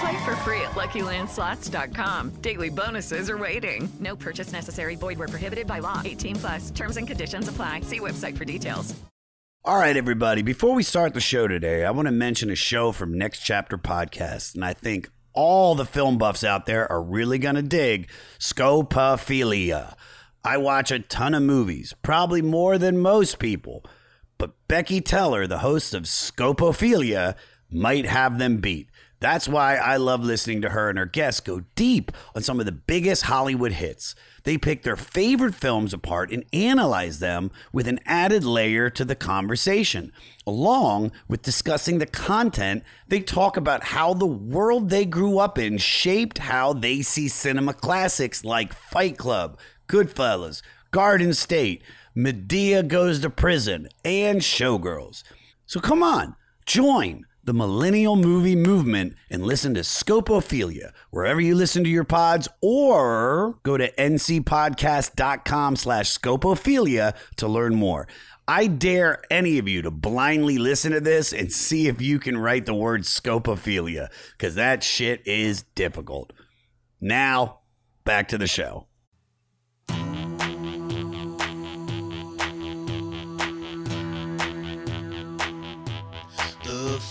[0.00, 2.30] Play for free at LuckyLandSlots.com.
[2.40, 3.88] Daily bonuses are waiting.
[4.00, 4.96] No purchase necessary.
[4.96, 6.00] Void where prohibited by law.
[6.04, 6.70] 18 plus.
[6.70, 7.82] Terms and conditions apply.
[7.82, 8.94] See website for details.
[9.66, 10.42] All right, everybody.
[10.42, 13.78] Before we start the show today, I want to mention a show from Next Chapter
[13.78, 18.10] Podcast, and I think all the film buffs out there are really going to dig
[18.38, 19.94] Scopophilia.
[20.44, 23.86] I watch a ton of movies, probably more than most people,
[24.36, 27.34] but Becky Teller, the host of Scopophilia,
[27.70, 28.90] might have them beat.
[29.24, 32.66] That's why I love listening to her and her guests go deep on some of
[32.66, 34.14] the biggest Hollywood hits.
[34.42, 39.14] They pick their favorite films apart and analyze them with an added layer to the
[39.14, 40.12] conversation.
[40.46, 45.78] Along with discussing the content, they talk about how the world they grew up in
[45.78, 51.82] shaped how they see cinema classics like Fight Club, Goodfellas, Garden State,
[52.14, 55.22] Madea Goes to Prison, and Showgirls.
[55.64, 61.84] So come on, join the millennial movie movement and listen to Scopophilia wherever you listen
[61.84, 68.08] to your pods or go to ncpodcast.com slash scopophilia to learn more.
[68.46, 72.36] I dare any of you to blindly listen to this and see if you can
[72.36, 76.32] write the word scopophilia because that shit is difficult.
[77.00, 77.60] Now,
[78.04, 78.86] back to the show.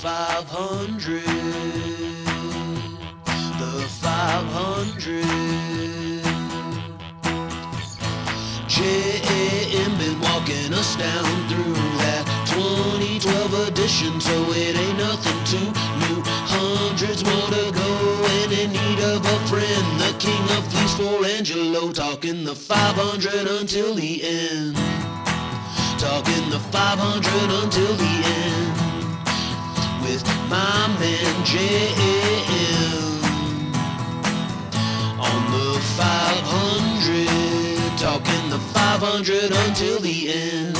[0.04, 1.24] 500.
[3.58, 5.24] The 500.
[8.68, 11.74] JAM been walking us down through
[12.04, 15.72] that 2012 edition, so it ain't nothing too
[16.04, 16.22] new.
[16.52, 20.02] Hundreds more to go, and in need of a friend.
[20.02, 24.76] The king of fleece for Angelo, talking the 500 until the end.
[25.98, 28.83] Talking the 500 until the end
[30.04, 33.24] with my man JM
[35.18, 40.78] on the 500, talking the 500 until the end.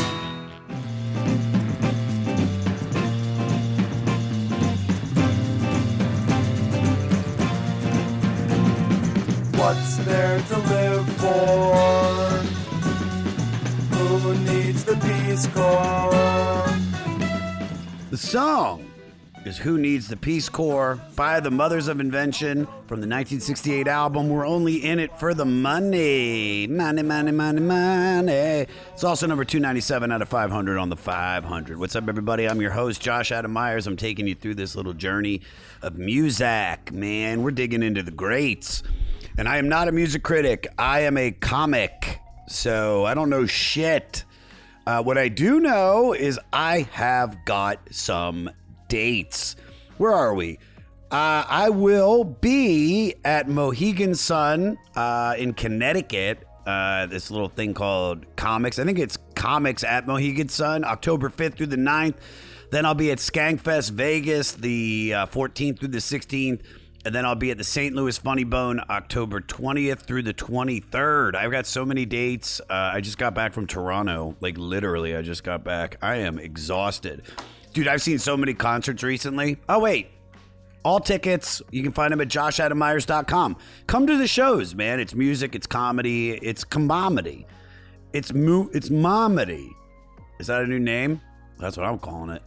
[9.58, 12.42] What's there to live for?
[13.96, 16.70] Who needs the Peace Corps?
[18.12, 18.93] The song
[19.46, 24.30] is Who Needs the Peace Corps by the Mothers of Invention from the 1968 album
[24.30, 26.68] We're Only in It for the Money.
[26.68, 28.32] Money, money, money, money.
[28.32, 31.78] It's also number 297 out of 500 on the 500.
[31.78, 32.48] What's up, everybody?
[32.48, 33.86] I'm your host, Josh Adam Meyers.
[33.86, 35.42] I'm taking you through this little journey
[35.82, 37.44] of music, man.
[37.44, 38.84] We're digging into the greats.
[39.38, 42.20] And I am not a music critic, I am a comic.
[42.48, 44.24] So I don't know shit.
[44.86, 48.50] Uh, what I do know is I have got some
[48.88, 49.56] dates.
[49.98, 50.60] Where are we?
[51.12, 56.48] Uh, I will be at Mohegan Sun uh, in Connecticut.
[56.66, 58.80] Uh, this little thing called Comics.
[58.80, 62.16] I think it's Comics at Mohegan Sun, October 5th through the 9th.
[62.72, 66.62] Then I'll be at Skankfest Vegas the uh, 14th through the 16th.
[67.06, 67.94] And then I'll be at the St.
[67.94, 71.36] Louis Funny Bone October 20th through the 23rd.
[71.36, 72.62] I've got so many dates.
[72.62, 74.36] Uh, I just got back from Toronto.
[74.40, 75.98] Like, literally, I just got back.
[76.02, 77.24] I am exhausted.
[77.74, 79.58] Dude, I've seen so many concerts recently.
[79.68, 80.10] Oh, wait.
[80.84, 83.58] All tickets, you can find them at joshadammeyers.com.
[83.88, 85.00] Come to the shows, man.
[85.00, 87.46] It's music, it's comedy, it's combomedy.
[88.12, 89.70] It's mo- it's momedy.
[90.40, 91.22] Is that a new name?
[91.58, 92.44] That's what I'm calling it.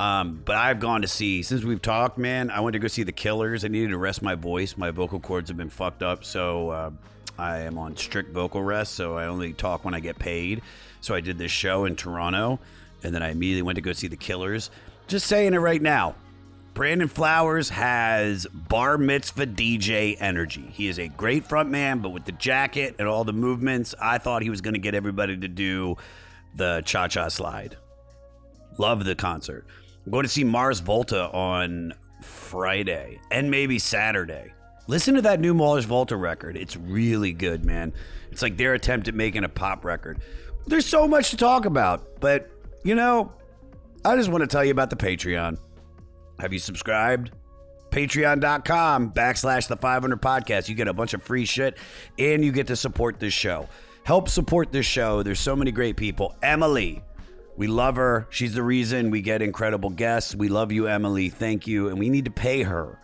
[0.00, 2.50] Um, but I've gone to see since we've talked, man.
[2.50, 3.64] I went to go see the Killers.
[3.64, 4.76] I needed to rest my voice.
[4.76, 6.90] My vocal cords have been fucked up, so uh,
[7.38, 8.94] I am on strict vocal rest.
[8.94, 10.62] So I only talk when I get paid.
[11.00, 12.60] So I did this show in Toronto,
[13.02, 14.70] and then I immediately went to go see the Killers.
[15.06, 16.14] Just saying it right now.
[16.74, 20.70] Brandon Flowers has bar mitzvah DJ energy.
[20.72, 24.16] He is a great front man, but with the jacket and all the movements, I
[24.16, 25.96] thought he was going to get everybody to do
[26.54, 27.76] the cha cha slide.
[28.78, 29.66] Love the concert.
[30.06, 34.52] I'm going to see Mars Volta on Friday and maybe Saturday.
[34.86, 36.56] Listen to that new Mars Volta record.
[36.56, 37.92] It's really good, man.
[38.30, 40.20] It's like their attempt at making a pop record.
[40.66, 42.50] There's so much to talk about, but
[42.84, 43.32] you know,
[44.04, 45.58] I just want to tell you about the Patreon.
[46.38, 47.30] Have you subscribed?
[47.90, 50.68] Patreon.com backslash the 500 podcast.
[50.68, 51.76] You get a bunch of free shit
[52.18, 53.68] and you get to support this show.
[54.04, 55.22] Help support this show.
[55.22, 56.34] There's so many great people.
[56.42, 57.02] Emily,
[57.56, 58.26] we love her.
[58.30, 60.34] She's the reason we get incredible guests.
[60.34, 61.28] We love you, Emily.
[61.28, 61.88] Thank you.
[61.88, 62.98] And we need to pay her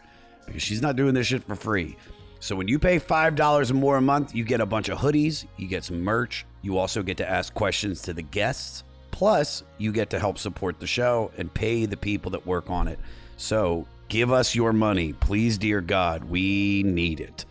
[0.46, 1.96] because she's not doing this shit for free.
[2.40, 5.46] So when you pay $5 or more a month, you get a bunch of hoodies,
[5.56, 8.84] you get some merch, you also get to ask questions to the guests.
[9.10, 12.88] Plus, you get to help support the show and pay the people that work on
[12.88, 12.99] it.
[13.37, 16.25] So give us your money, please, dear God.
[16.25, 17.44] We need it.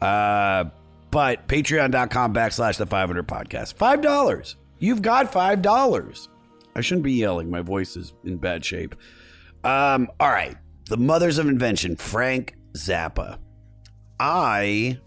[0.00, 0.64] Uh,
[1.10, 3.74] but patreon.com backslash the 500 podcast.
[3.74, 4.54] $5.
[4.78, 6.28] You've got $5.
[6.74, 7.50] I shouldn't be yelling.
[7.50, 8.94] My voice is in bad shape.
[9.64, 10.56] Um, all right.
[10.88, 13.38] The mothers of invention, Frank Zappa.
[14.18, 14.98] I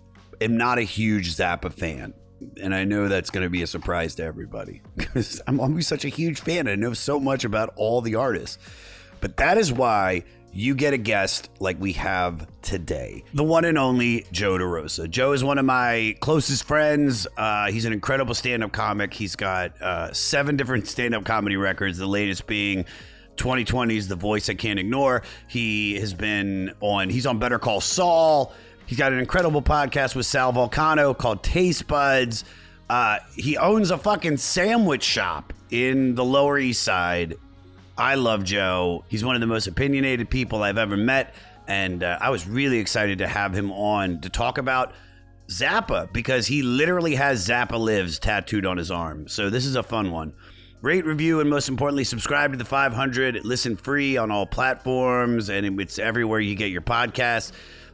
[0.42, 2.14] am not a huge Zappa fan.
[2.62, 6.06] And I know that's going to be a surprise to everybody because I'm always such
[6.06, 6.68] a huge fan.
[6.68, 8.58] I know so much about all the artists.
[9.22, 13.78] But that is why you get a guest like we have today the one and
[13.78, 15.10] only Joe DeRosa.
[15.10, 17.26] Joe is one of my closest friends.
[17.36, 19.14] Uh, he's an incredible stand up comic.
[19.14, 22.86] He's got uh, seven different stand up comedy records, the latest being
[23.38, 25.24] 2020's The Voice I Can't Ignore.
[25.48, 28.54] He has been on, he's on Better Call Saul.
[28.86, 32.44] He's got an incredible podcast with Sal Vulcano called Taste Buds.
[32.90, 37.36] Uh, he owns a fucking sandwich shop in the Lower East Side.
[37.98, 39.06] I love Joe.
[39.08, 41.34] He's one of the most opinionated people I've ever met.
[41.68, 44.94] And uh, I was really excited to have him on to talk about
[45.48, 49.28] Zappa because he literally has Zappa Lives tattooed on his arm.
[49.28, 50.34] So this is a fun one.
[50.82, 53.46] Rate, review, and most importantly, subscribe to the 500.
[53.46, 57.54] Listen free on all platforms, and it's everywhere you get your podcasts.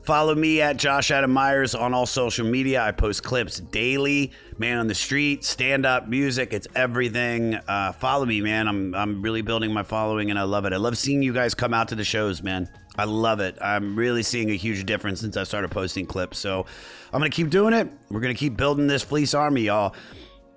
[0.09, 2.81] Follow me at Josh Adam Meyers on all social media.
[2.81, 4.31] I post clips daily.
[4.57, 7.53] Man on the street, stand up, music, it's everything.
[7.53, 8.67] Uh, follow me, man.
[8.67, 10.73] I'm I'm really building my following, and I love it.
[10.73, 12.67] I love seeing you guys come out to the shows, man.
[12.97, 13.59] I love it.
[13.61, 16.39] I'm really seeing a huge difference since I started posting clips.
[16.39, 16.65] So
[17.13, 17.88] I'm gonna keep doing it.
[18.09, 19.94] We're gonna keep building this fleece army, y'all.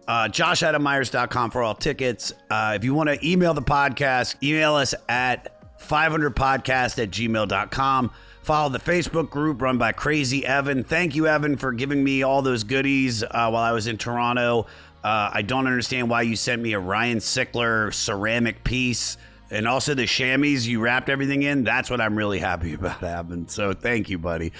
[0.08, 2.32] Uh, JoshAdamMeyers.com for all tickets.
[2.50, 8.12] Uh, if you want to email the podcast, email us at 500podcast at gmail.com.
[8.43, 10.83] Follow the Facebook group run by Crazy Evan.
[10.83, 14.67] Thank you, Evan, for giving me all those goodies uh, while I was in Toronto.
[15.05, 19.17] Uh, I don't understand why you sent me a Ryan Sickler ceramic piece
[19.50, 21.62] and also the chamois you wrapped everything in.
[21.62, 23.49] That's what I'm really happy about, Evan.
[23.49, 24.53] So thank you, buddy.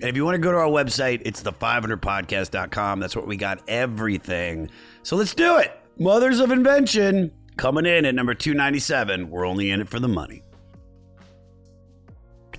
[0.00, 3.00] And if you want to go to our website, it's the 500podcast.com.
[3.00, 4.70] That's where we got everything.
[5.02, 5.76] So let's do it.
[5.98, 9.30] Mothers of Invention coming in at number 297.
[9.30, 10.42] We're only in it for the money.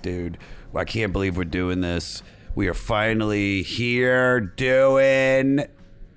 [0.02, 0.38] Dude,
[0.76, 2.22] I can't believe we're doing this.
[2.54, 5.64] We are finally here doing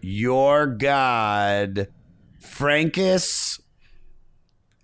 [0.02, 1.88] your God,
[2.42, 3.60] Frankus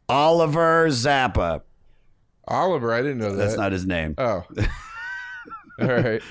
[0.09, 1.61] Oliver Zappa.
[2.47, 3.37] Oliver, I didn't know that.
[3.37, 4.15] That's not his name.
[4.17, 4.43] Oh.
[5.81, 6.21] All right.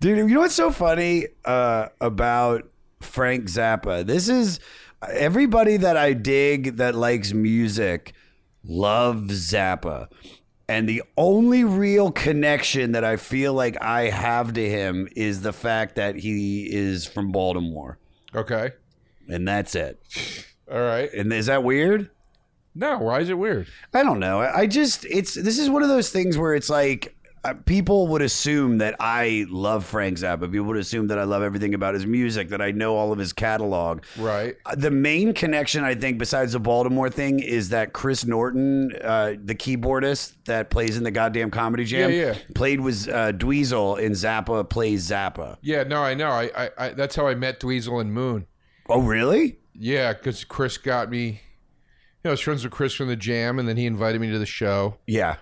[0.00, 4.06] Dude, you know what's so funny uh, about Frank Zappa?
[4.06, 4.60] This is
[5.08, 8.12] everybody that I dig that likes music
[8.64, 10.08] loves Zappa.
[10.68, 15.52] And the only real connection that I feel like I have to him is the
[15.52, 17.98] fact that he is from Baltimore.
[18.34, 18.72] Okay.
[19.28, 20.00] And that's it.
[20.70, 21.10] All right.
[21.12, 22.10] And is that weird?
[22.74, 23.66] No, why is it weird?
[23.94, 24.40] I don't know.
[24.40, 28.22] I just it's this is one of those things where it's like uh, people would
[28.22, 30.50] assume that I love Frank Zappa.
[30.50, 33.18] People would assume that I love everything about his music, that I know all of
[33.18, 34.02] his catalog.
[34.18, 34.56] Right.
[34.66, 39.34] Uh, The main connection, I think, besides the Baltimore thing, is that Chris Norton, uh,
[39.42, 42.34] the keyboardist that plays in the goddamn comedy jam, Yeah, yeah.
[42.54, 45.56] played with uh, Dweezil in Zappa plays Zappa.
[45.62, 46.30] Yeah, no, I know.
[46.30, 48.46] I, I, I that's how I met Dweezil and Moon.
[48.88, 49.58] Oh, really?
[49.74, 51.26] Yeah, because Chris got me.
[51.26, 51.34] You
[52.24, 54.38] know, I was friends with Chris from the Jam, and then he invited me to
[54.40, 55.36] the show, Yeah.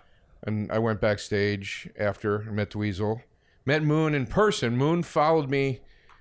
[0.47, 3.23] And I went backstage after and met Dweezil,
[3.65, 4.77] met Moon in person.
[4.77, 5.81] Moon followed me.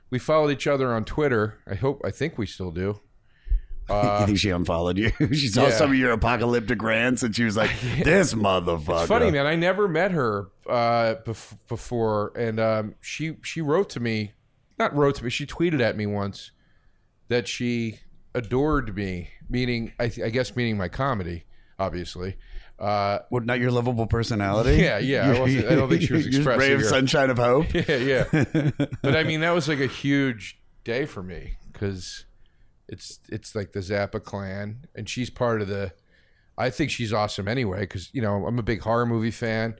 [0.09, 1.59] We followed each other on Twitter.
[1.69, 2.99] I hope, I think we still do.
[3.89, 5.11] you think she unfollowed you?
[5.33, 5.73] she saw Uh, yeah.
[5.77, 7.69] some of your apocalyptic rants and she was like,
[8.03, 9.45] "This motherfucker." It's funny, man.
[9.45, 14.33] I never met her uh, bef- before, and um, she she wrote to me,
[14.79, 15.29] not wrote to me.
[15.29, 16.49] She tweeted at me once
[17.27, 17.99] that she
[18.33, 21.45] adored me, meaning I, th- I guess meaning my comedy,
[21.77, 22.37] obviously.
[22.79, 24.75] Uh, What, not your lovable personality?
[24.83, 27.37] Yeah, yeah, I wasn't- I don't think she was expressing ray of her- sunshine of
[27.37, 27.73] hope.
[27.73, 28.23] yeah, yeah.
[29.01, 32.25] but I mean, that was like a huge day for me because
[32.87, 35.93] it's it's like the Zappa clan, and she's part of the.
[36.57, 39.75] I think she's awesome anyway because you know I'm a big horror movie fan.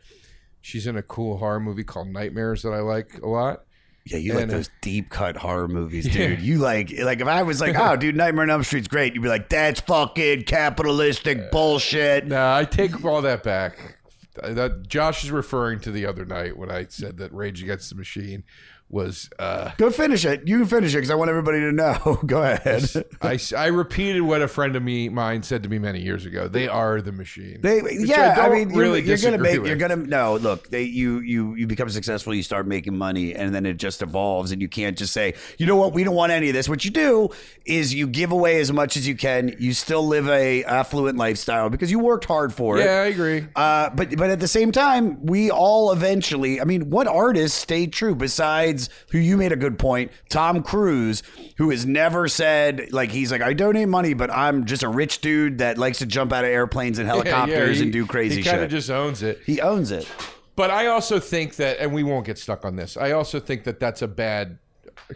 [0.62, 3.65] She's in a cool horror movie called Nightmares that I like a lot.
[4.06, 6.40] Yeah, you like And, uh, those deep cut horror movies, dude.
[6.40, 9.16] You like like if I was like, oh, dude, Nightmare on Elm Street's great.
[9.16, 12.28] You'd be like, that's fucking capitalistic bullshit.
[12.28, 13.95] No, I take all that back.
[14.44, 17.96] That Josh is referring to the other night when I said that Rage Against the
[17.96, 18.44] Machine
[18.90, 19.30] was.
[19.40, 20.48] Uh, Go finish it.
[20.48, 22.20] You can finish it because I want everybody to know.
[22.26, 23.06] Go ahead.
[23.22, 26.48] I, I repeated what a friend of me mine said to me many years ago.
[26.48, 27.60] They are the machine.
[27.62, 29.68] They, yeah, I, don't mean, really you're, you're gonna make, with.
[29.68, 30.36] you're gonna no.
[30.36, 34.02] Look, they, you you you become successful, you start making money, and then it just
[34.02, 36.70] evolves, and you can't just say, you know what, we don't want any of this.
[36.70, 37.30] What you do
[37.66, 39.56] is you give away as much as you can.
[39.60, 42.86] You still live a affluent lifestyle because you worked hard for it.
[42.86, 43.48] Yeah, I agree.
[43.56, 46.60] Uh, but but at the same time, we all eventually.
[46.62, 51.24] I mean, what artists stayed true besides who you made a good point, Tom Cruise,
[51.58, 55.20] who has never said like he's like I donate money, but I'm just a rich
[55.22, 58.06] dude that likes to jump out of airplanes and Yeah, yeah, helicopters he- and do
[58.06, 58.46] crazy shit.
[58.46, 59.42] He kind of just owns it.
[59.46, 60.08] he owns it.
[60.56, 62.96] But I also think that, and we won't get stuck on this.
[62.96, 64.58] I also think that that's a bad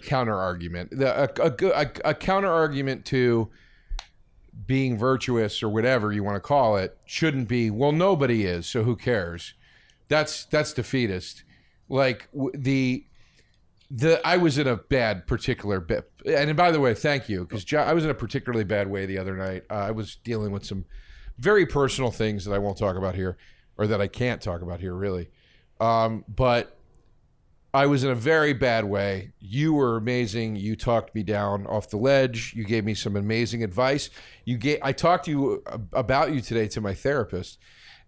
[0.03, 0.91] counter argument.
[1.01, 3.49] A, a, a, a counter argument to
[4.69, 7.71] being virtuous or whatever you want to call it shouldn't be.
[7.71, 9.55] Well, nobody is, so who cares?
[10.09, 11.43] That's that's defeatist.
[11.89, 13.03] Like the
[13.89, 16.11] the I was in a bad particular bit.
[16.23, 19.17] And by the way, thank you because I was in a particularly bad way the
[19.17, 19.63] other night.
[19.71, 20.85] Uh, I was dealing with some
[21.39, 23.37] very personal things that I won't talk about here,
[23.75, 25.31] or that I can't talk about here, really.
[25.79, 26.77] Um, but
[27.73, 29.31] I was in a very bad way.
[29.39, 30.55] You were amazing.
[30.55, 32.53] You talked me down off the ledge.
[32.55, 34.09] You gave me some amazing advice.
[34.43, 34.79] You gave.
[34.81, 37.59] I talked to you about you today to my therapist,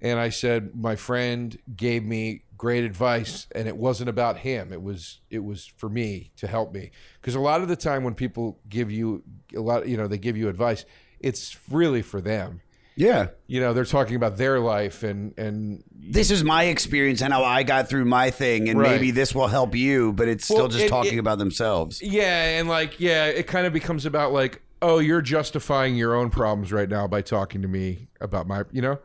[0.02, 4.74] and I said my friend gave me great advice, and it wasn't about him.
[4.74, 6.90] It was it was for me to help me
[7.20, 9.24] because a lot of the time when people give you
[9.56, 10.86] a lot, you know, they give you advice,
[11.20, 12.62] it's really for them.
[13.02, 13.30] Yeah.
[13.48, 17.44] You know, they're talking about their life and and This is my experience and how
[17.44, 18.92] I got through my thing, and Right.
[18.92, 22.02] maybe this will help you, but it's still just it- talking it- about themselves.
[22.02, 26.30] Yeah, and like, yeah, it kind of becomes about like, oh, you're justifying your own
[26.30, 29.00] problems right now by talking to me about my, you know.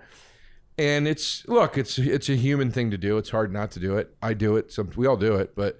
[0.78, 3.16] And it's look, it's it's a human thing to do.
[3.16, 4.14] It's hard not to do it.
[4.22, 4.70] I do it.
[4.72, 5.78] Some we all do it, but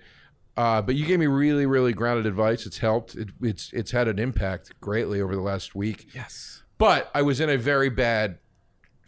[0.56, 2.64] uh, but you gave me really, really grounded advice.
[2.64, 3.14] It's helped.
[3.14, 6.06] It, it's it's had an impact greatly over the last week.
[6.14, 6.62] Yes.
[6.78, 8.38] But I was in a very bad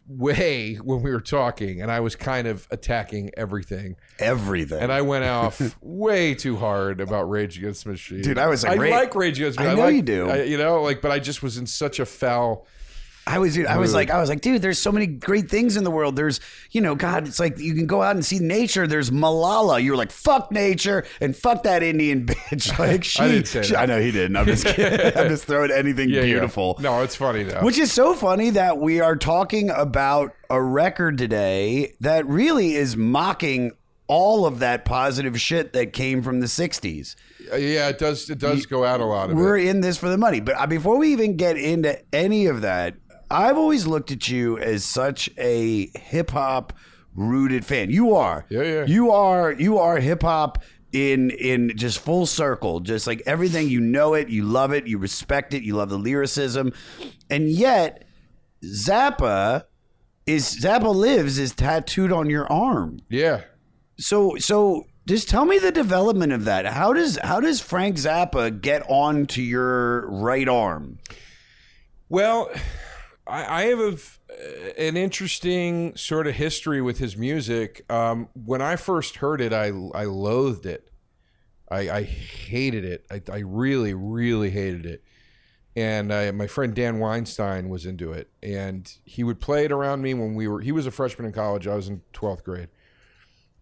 [0.08, 3.96] way when we were talking, and I was kind of attacking everything.
[4.18, 4.80] Everything.
[4.80, 8.22] And I went off way too hard about Rage Against the Machine.
[8.22, 9.78] Dude, I was like, I Ra- like Rage Against the Machine.
[9.78, 10.30] I know like, you do.
[10.30, 12.66] I- you know, like, but I just was in such a foul.
[13.28, 15.85] I was, I was like, I was like, dude, there's so many great things in
[15.85, 16.16] the world.
[16.16, 18.87] There's, you know, God, it's like you can go out and see nature.
[18.87, 19.82] There's Malala.
[19.82, 22.76] You were like, fuck nature and fuck that Indian bitch.
[22.78, 23.76] Like she, I she-.
[23.76, 24.37] I know he didn't.
[24.37, 25.16] I'm just kidding.
[25.16, 26.26] I'm just throwing anything Yeah, yeah.
[26.26, 26.76] beautiful.
[26.80, 27.61] No, it's funny though.
[27.62, 32.97] Which is so funny that we are talking about a record today that really is
[32.97, 33.73] mocking
[34.06, 37.14] all of that positive shit that came from the 60s.
[37.52, 38.30] Uh, yeah, it does.
[38.30, 39.66] It does go out a lot of We're it.
[39.66, 40.40] in this for the money.
[40.40, 42.94] But uh, before we even get into any of that,
[43.30, 46.73] I've always looked at you as such a hip hop
[47.14, 47.90] rooted fan.
[47.90, 48.47] You are.
[48.49, 48.87] Yeah, yeah.
[48.87, 52.80] You are you are hip hop in in just full circle.
[52.80, 55.99] Just like everything you know it, you love it, you respect it, you love the
[55.99, 56.73] lyricism.
[57.28, 58.04] And yet
[58.64, 59.64] Zappa
[60.26, 63.00] is Zappa lives is tattooed on your arm.
[63.08, 63.42] Yeah.
[63.99, 66.66] So so just tell me the development of that.
[66.66, 70.99] How does how does Frank Zappa get onto your right arm?
[72.11, 72.50] Well,
[73.28, 77.85] I, I have a, an interesting sort of history with his music.
[77.90, 80.90] Um, when I first heard it, I I loathed it.
[81.70, 83.04] I, I hated it.
[83.11, 85.04] I, I really, really hated it.
[85.76, 90.02] And I, my friend Dan Weinstein was into it, and he would play it around
[90.02, 90.61] me when we were.
[90.61, 91.68] He was a freshman in college.
[91.68, 92.68] I was in twelfth grade,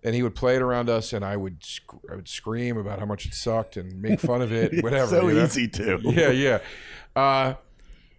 [0.02, 3.00] and he would play it around us, and I would sc- I would scream about
[3.00, 5.11] how much it sucked and make fun of it, whatever.
[5.11, 5.44] so you know?
[5.44, 6.00] easy to.
[6.04, 6.58] yeah, yeah.
[7.14, 7.54] Uh,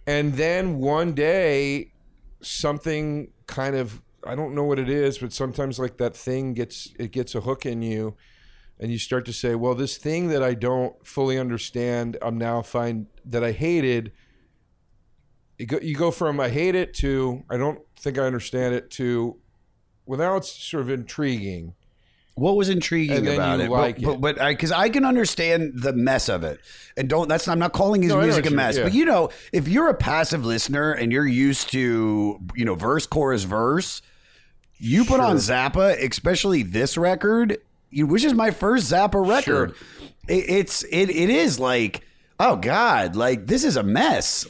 [0.08, 1.92] and then one day,
[2.42, 6.94] something kind of I don't know what it is, but sometimes like that thing gets
[6.98, 8.16] it gets a hook in you,
[8.80, 12.62] and you start to say, "Well, this thing that I don't fully understand, I'm now
[12.62, 14.14] find that I hated."
[15.58, 18.92] You go, you go from I hate it to I don't think I understand it
[18.92, 19.38] to,
[20.06, 21.74] well, now it's sort of intriguing.
[22.38, 23.70] What was intriguing about it?
[23.70, 24.22] like but, it.
[24.22, 26.60] but but because I, can understand the mess of it,
[26.96, 28.84] and don't that's I'm not calling his No, music a mess, yeah.
[28.84, 33.08] but you know if you're a passive listener and you're used to you know verse
[33.08, 34.03] chorus verse,
[34.77, 37.58] you put on Zappa, especially this record,
[37.89, 39.74] you, which is my first Zappa record.
[40.27, 42.06] It, it's it it is like
[42.39, 44.46] oh god, like this is a mess.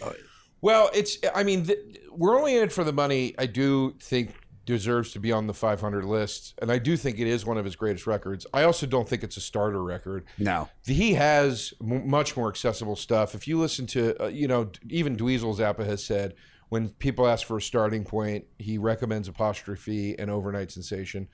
[0.59, 1.17] Well, it's.
[1.33, 1.79] I mean, th-
[2.11, 3.35] we're only in it for the money.
[3.37, 4.33] I do think
[4.67, 7.63] deserves to be on the 500 list, and I do think it is one of
[7.63, 8.45] his greatest records.
[8.53, 10.25] I also don't think it's a starter record.
[10.37, 10.69] No.
[10.85, 13.33] He has m- much more accessible stuff.
[13.33, 16.35] If you listen to, uh, you know, even Dweezil Zappa has said,
[16.67, 21.29] when people ask for a starting point, he recommends Apostrophe and Over-Nite Sensation,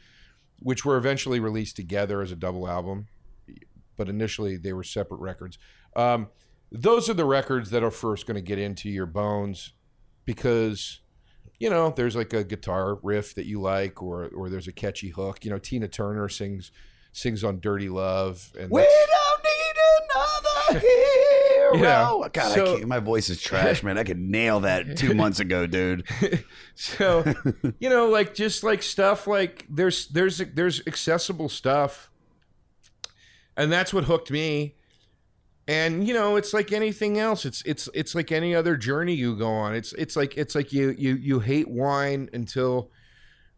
[0.60, 3.08] which were eventually released together as a double album,
[3.98, 5.58] but initially they were separate records.
[5.96, 6.28] Um,
[6.72, 9.74] those are the records that are first going to get into your bones
[10.24, 11.00] because
[11.64, 15.10] you know there's like a guitar riff that you like or or there's a catchy
[15.10, 16.72] hook you know tina turner sings
[17.14, 21.76] sings on dirty love and We don't need another hero.
[21.76, 22.08] Yeah.
[22.10, 23.98] Oh, God, I So- can't, my voice is trash, man.
[23.98, 26.04] I could nail that two months ago, dude.
[26.76, 27.24] so
[27.80, 32.10] you know like just like stuff like there's there's there's accessible stuff
[33.56, 34.76] and that's what hooked me
[35.68, 37.46] and you know it's like anything else.
[37.46, 39.76] It's it's it's like any other journey you go on.
[39.76, 42.92] It's it's like it's like you you you hate wine until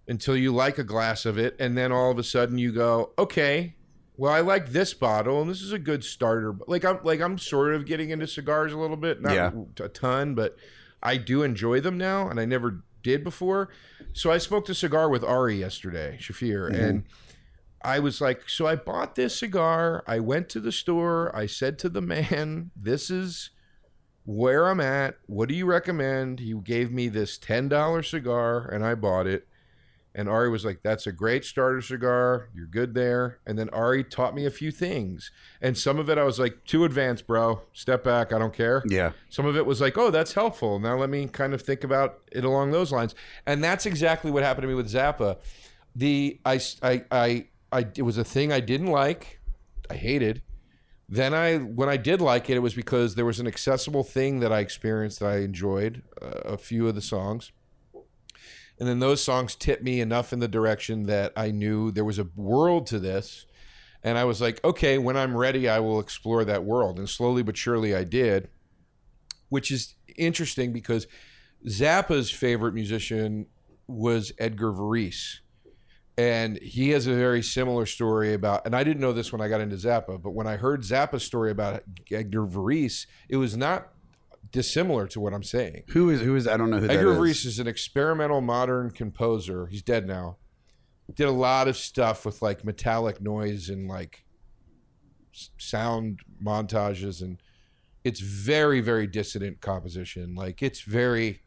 [0.07, 1.55] until you like a glass of it.
[1.59, 3.75] And then all of a sudden you go okay
[4.17, 6.55] well i like this bottle and this is a good starter.
[6.67, 9.21] Like i'm like i'm sort of getting into cigars a little bit.
[9.21, 9.51] Not Yeah.
[9.79, 10.57] a ton but
[11.01, 13.69] i do enjoy them now and i never did before.
[14.13, 16.83] So i smoked a cigar with ari yesterday Shaffir mm-hmm.
[16.83, 17.03] and
[17.85, 20.03] I was like, so I bought this cigar.
[20.07, 21.33] I went to the store.
[21.35, 23.51] I said to the man, this is
[24.25, 25.17] where I'm at.
[25.27, 26.39] What do you recommend?
[26.39, 29.47] He gave me this $10 cigar and I bought it.
[30.17, 32.47] And Ari was like, that's a great starter cigar.
[32.55, 33.39] You're good there.
[33.45, 35.29] And then Ari taught me a few things.
[35.61, 37.61] And some of it I was like, too advanced, bro.
[37.73, 38.31] Step back.
[38.31, 38.81] I don't care.
[38.87, 39.11] Yeah.
[39.29, 40.79] Some of it was like, oh, that's helpful.
[40.79, 43.13] Now let me kind of think about it along those lines.
[43.45, 45.37] And that's exactly what happened to me with Zappa.
[45.95, 49.39] The I I I, I it was a thing I didn't like.
[49.89, 50.41] I hated.
[51.07, 54.39] Then I when I did like it, it was because there was an accessible thing
[54.39, 56.03] that I experienced that I enjoyed.
[56.21, 57.51] Uh, a few of the songs.
[58.77, 62.19] And then those songs tipped me enough in the direction that I knew there was
[62.19, 63.45] a world to this.
[64.03, 66.99] And I was like, okay, when I'm ready, I will explore that world.
[66.99, 68.49] And slowly but surely I did,
[69.49, 71.07] which is interesting because
[71.67, 73.47] Zappa's favorite musician
[73.87, 75.39] was Edgar Varese.
[76.17, 79.49] And he has a very similar story about, and I didn't know this when I
[79.49, 83.89] got into Zappa, but when I heard Zappa's story about Edgar Varese, it was not
[84.51, 85.83] dissimilar to what I'm saying.
[85.89, 87.45] Who is who is I don't know who Edgar that Varese is.
[87.45, 89.67] is an experimental modern composer.
[89.67, 90.37] He's dead now.
[91.13, 94.23] Did a lot of stuff with like metallic noise and like
[95.33, 97.41] s- sound montages, and
[98.05, 100.33] it's very, very dissident composition.
[100.33, 101.41] Like it's very,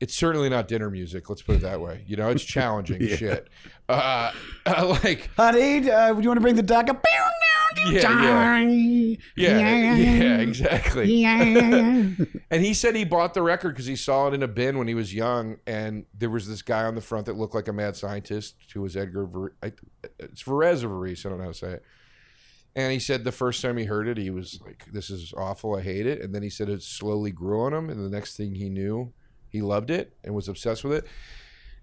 [0.00, 1.28] it's certainly not dinner music.
[1.28, 2.04] Let's put it that way.
[2.06, 3.16] You know, it's challenging Yeah.
[3.16, 3.48] shit.
[3.88, 4.32] Uh,
[5.04, 7.04] like Honey, uh, do you want to bring the dog up?
[7.90, 8.58] yeah, yeah,
[9.36, 11.24] yeah, yeah, exactly.
[11.26, 14.88] and he said he bought the record because he saw it in a bin when
[14.88, 17.72] he was young, and there was this guy on the front that looked like a
[17.72, 19.26] mad scientist who was Edgar.
[19.26, 19.72] Ver- I,
[20.18, 21.24] it's Verez or Varese.
[21.24, 21.82] I don't know how to say it.
[22.74, 25.74] And he said the first time he heard it, he was like, "This is awful.
[25.76, 28.36] I hate it." And then he said it slowly grew on him, and the next
[28.36, 29.12] thing he knew,
[29.50, 31.06] he loved it and was obsessed with it.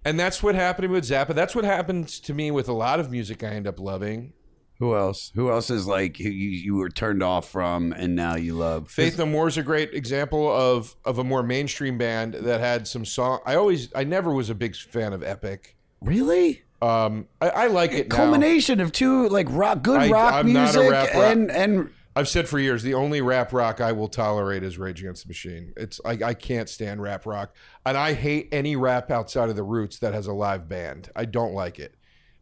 [0.03, 1.33] And that's what happened with Zappa.
[1.33, 4.33] That's what happens to me with a lot of music I end up loving.
[4.79, 5.31] Who else?
[5.35, 8.91] Who else is like who you, you were turned off from and now you love?
[8.91, 12.85] Faith No More is a great example of of a more mainstream band that had
[12.87, 13.39] some song.
[13.45, 15.77] I always, I never was a big fan of Epic.
[16.01, 16.63] Really?
[16.81, 18.17] Um, I, I like it now.
[18.17, 22.47] Culmination of two like rock, good I- rock I'm music rock- and and I've said
[22.47, 25.73] for years the only rap rock I will tolerate is Rage Against the Machine.
[25.75, 27.53] It's I, I can't stand rap rock,
[27.85, 31.09] and I hate any rap outside of the Roots that has a live band.
[31.15, 31.95] I don't like it.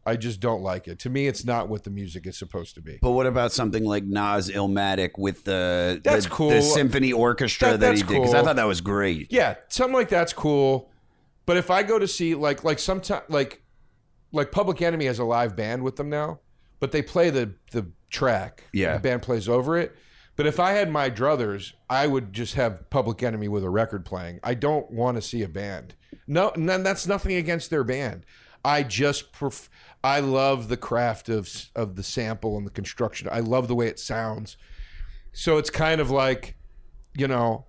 [0.06, 1.00] I just don't like it.
[1.00, 3.00] To me, it's not what the music is supposed to be.
[3.02, 6.50] But what about something like Nas Illmatic with the That's the, cool.
[6.50, 8.10] the symphony orchestra That- that, he did?
[8.10, 9.32] Because I thought that was great.
[9.32, 10.92] Yeah, something like that's cool.
[11.46, 13.64] But if I go to see like like sometimes like
[14.32, 16.40] like Public Enemy has a live band with them now,
[16.84, 18.66] but they play the the track.
[18.74, 18.96] Yeah.
[18.96, 19.96] the band plays over it.
[20.36, 24.04] But if I had my druthers, I would just have Public Enemy with a record
[24.04, 24.42] playing.
[24.44, 25.96] I don't want to see a band.
[26.28, 28.26] No, no that's nothing against their band.
[28.66, 29.70] I just pref-
[30.04, 33.30] I love the craft of of the sample and the construction.
[33.32, 34.58] I love the way it sounds.
[35.32, 36.58] So it's kind of like,
[37.16, 37.64] you know,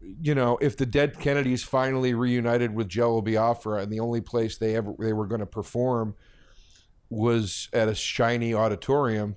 [0.00, 4.58] you know, if the dead Kennedys finally reunited with Jello Biafra and the only place
[4.58, 6.16] they ever they were going to perform
[7.14, 9.36] was at a shiny auditorium,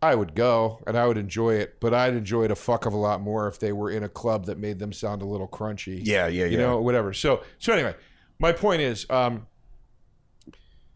[0.00, 1.80] I would go and I would enjoy it.
[1.80, 4.08] But I'd enjoy it a fuck of a lot more if they were in a
[4.08, 6.00] club that made them sound a little crunchy.
[6.02, 6.50] Yeah, yeah, yeah.
[6.50, 7.12] You know, whatever.
[7.12, 7.94] So so anyway,
[8.38, 9.46] my point is, um,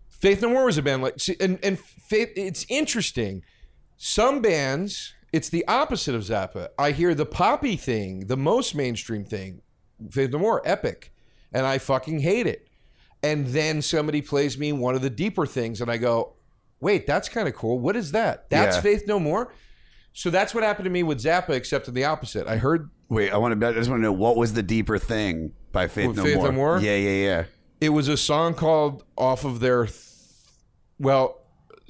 [0.08, 2.30] Faith No More was a band like, see, and and Faith.
[2.36, 3.42] It's interesting.
[3.96, 6.68] Some bands, it's the opposite of Zappa.
[6.78, 9.62] I hear the poppy thing, the most mainstream thing,
[10.10, 11.12] Faith No More, epic,
[11.52, 12.68] and I fucking hate it.
[13.22, 16.34] And then somebody plays me one of the deeper things, and I go,
[16.80, 17.78] "Wait, that's kind of cool.
[17.78, 18.50] What is that?
[18.50, 18.82] That's Yeah.
[18.82, 19.52] Faith No More."
[20.12, 22.46] So that's what happened to me with Zappa, except in the opposite.
[22.46, 23.68] I heard Wait, I want to.
[23.68, 26.36] I just want to know what was the deeper thing by Faith With No Faith
[26.36, 26.46] More.
[26.46, 26.78] No More?
[26.80, 27.44] Yeah, yeah, yeah.
[27.80, 29.98] it was a song called off of their, th-
[30.98, 31.42] well,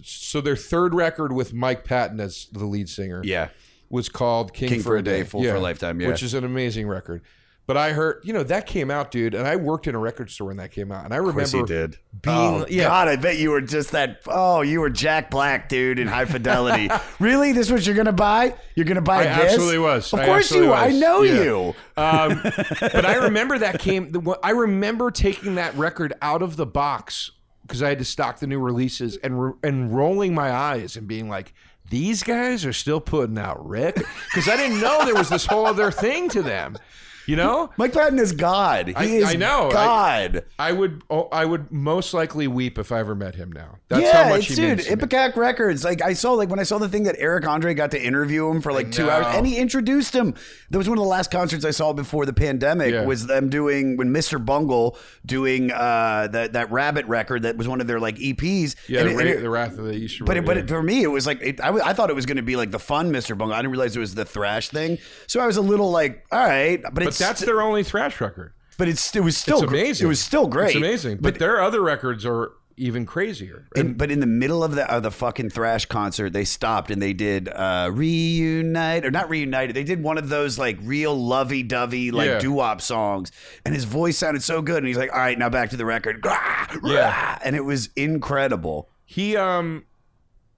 [0.03, 3.23] so their third record with Mike Patton as the lead singer.
[3.25, 3.49] Yeah.
[3.89, 6.09] was called King, for a Day, Fool for a Lifetime, yeah.
[6.09, 7.23] which is an amazing record.
[7.65, 10.31] But I heard, you know, that came out, dude, and I worked in a record
[10.31, 11.97] store when that came out, and I remember he did.
[12.21, 14.21] being, oh yeah, God, I bet you were just that.
[14.27, 16.91] Oh, you were Jack Black, dude, in High Fidelity.
[17.21, 18.57] really, this is what you're gonna buy?
[18.75, 19.53] You're gonna buy I this?
[19.53, 20.13] absolutely was.
[20.13, 20.67] Of I course you.
[20.67, 20.75] were.
[20.75, 21.43] I know Yeah.
[21.45, 21.75] you.
[21.97, 22.41] Um,
[22.81, 24.11] but I remember that came.
[24.11, 27.31] The, I remember taking that record out of the box
[27.63, 31.07] because I had to stock the new releases and ro- and rolling my eyes and
[31.07, 31.55] being like,
[31.91, 34.03] "These guys are still putting out Rick,"
[34.35, 36.77] because I didn't know there was this whole other thing to them.
[37.27, 38.89] You know, Mike Patton is God.
[38.89, 39.71] He I- is I know.
[39.73, 40.45] God.
[40.59, 43.79] I would oh, I would most likely weep if I ever met him now.
[43.89, 44.79] That's yeah, how much he dude.
[44.79, 44.89] means.
[44.89, 45.85] Ipecac Records.
[45.85, 48.49] Like I saw, like when I saw the thing that Eric Andre got to interview
[48.51, 50.35] him for like two hours, and he introduced him.
[50.71, 52.93] That was one of the last concerts I saw before the pandemic.
[52.93, 53.05] Yeah.
[53.05, 54.45] Was them doing when Mr.
[54.45, 58.75] Bungle doing uh, that that Rabbit record that was one of their like EPs.
[58.89, 60.25] Yeah, And the, it- Ra- and it- the Wrath of the Easter.
[60.25, 60.67] But it, but yeah.
[60.67, 62.57] for me, it was like it, I, w- I thought it was going to be
[62.57, 63.37] like the fun Mr.
[63.37, 63.55] Bungle.
[63.55, 64.99] I didn't realize it was the thrash thing.
[65.27, 68.21] So I was a little like, all right, but, but it's that's their only thrash
[68.21, 68.53] record.
[68.79, 70.05] but it's it was still It's gr- amazing.
[70.07, 70.69] It was still great.
[70.69, 71.19] It's amazing.
[71.21, 73.69] But, their other records are even crazier.
[73.77, 77.01] In, but in the middle of the of the fucking thrash concert, they stopped and
[77.03, 79.77] they did uh, reunite or not reunited.
[79.77, 82.39] They did one of those like real lovey dovey like Yeah.
[82.39, 83.31] doo wop songs,
[83.67, 84.79] and his voice sounded so good.
[84.79, 87.09] And he's like, "All right, now back to the record." Grah, Yeah.
[87.11, 88.89] rah, and it was incredible.
[89.05, 89.85] He um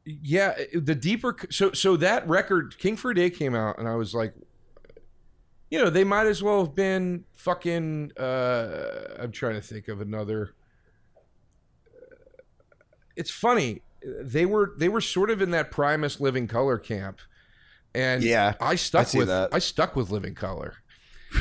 [0.07, 3.97] yeah, the deeper so so that record King for a Day came out and I
[3.97, 4.35] was like
[5.75, 10.01] you know, they might as well have been fucking uh I'm trying to think of
[10.01, 10.55] another
[13.17, 13.83] It's funny.
[14.05, 17.19] They were they were sort of in that Primus Living Colour camp.
[17.93, 19.49] And Yeah, I stuck I with that.
[19.53, 20.75] I stuck with Living Colour.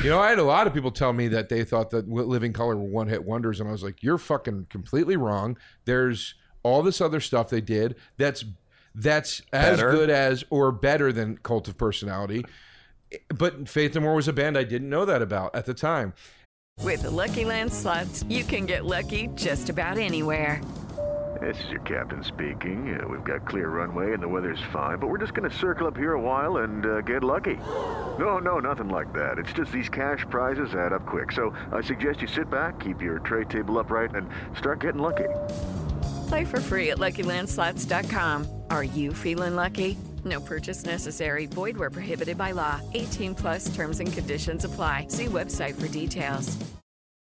[0.02, 2.52] You know, I had a lot of people tell me that they thought that Living
[2.52, 6.82] Colour were one hit wonders, and I was like, "You're fucking completely wrong." There's all
[6.82, 8.44] this other stuff they did that's
[8.96, 12.44] that's as good as or better than Cult of Personality.
[13.28, 16.12] But Faith No More was a band I didn't know that about at the time.
[16.82, 20.60] With the Lucky Land slots, you can get lucky just about anywhere.
[21.40, 22.98] This is your captain speaking.
[22.98, 25.86] Uh, we've got clear runway and the weather's fine, but we're just going to circle
[25.86, 27.56] up here a while and uh, get lucky.
[28.18, 29.38] No, no, nothing like that.
[29.38, 31.32] It's just these cash prizes add up quick.
[31.32, 35.28] So I suggest you sit back, keep your tray table upright, and start getting lucky.
[36.28, 38.62] Play for free at LuckyLandSlots.com.
[38.70, 39.98] Are you feeling lucky?
[40.24, 41.46] No purchase necessary.
[41.46, 42.80] Void where prohibited by law.
[42.94, 45.06] 18 plus terms and conditions apply.
[45.08, 46.56] See website for details.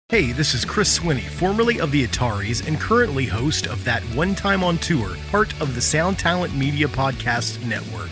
[0.10, 4.36] Hey, this is Chris Swinney, formerly of the Ataris and currently host of That One
[4.36, 8.12] Time on Tour, part of the Sound Talent Media Podcast Network.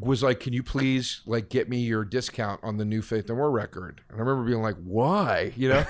[0.00, 3.34] was like, "Can you please like get me your discount on the new Faith No
[3.36, 5.84] More record?" And I remember being like, "Why?" You know,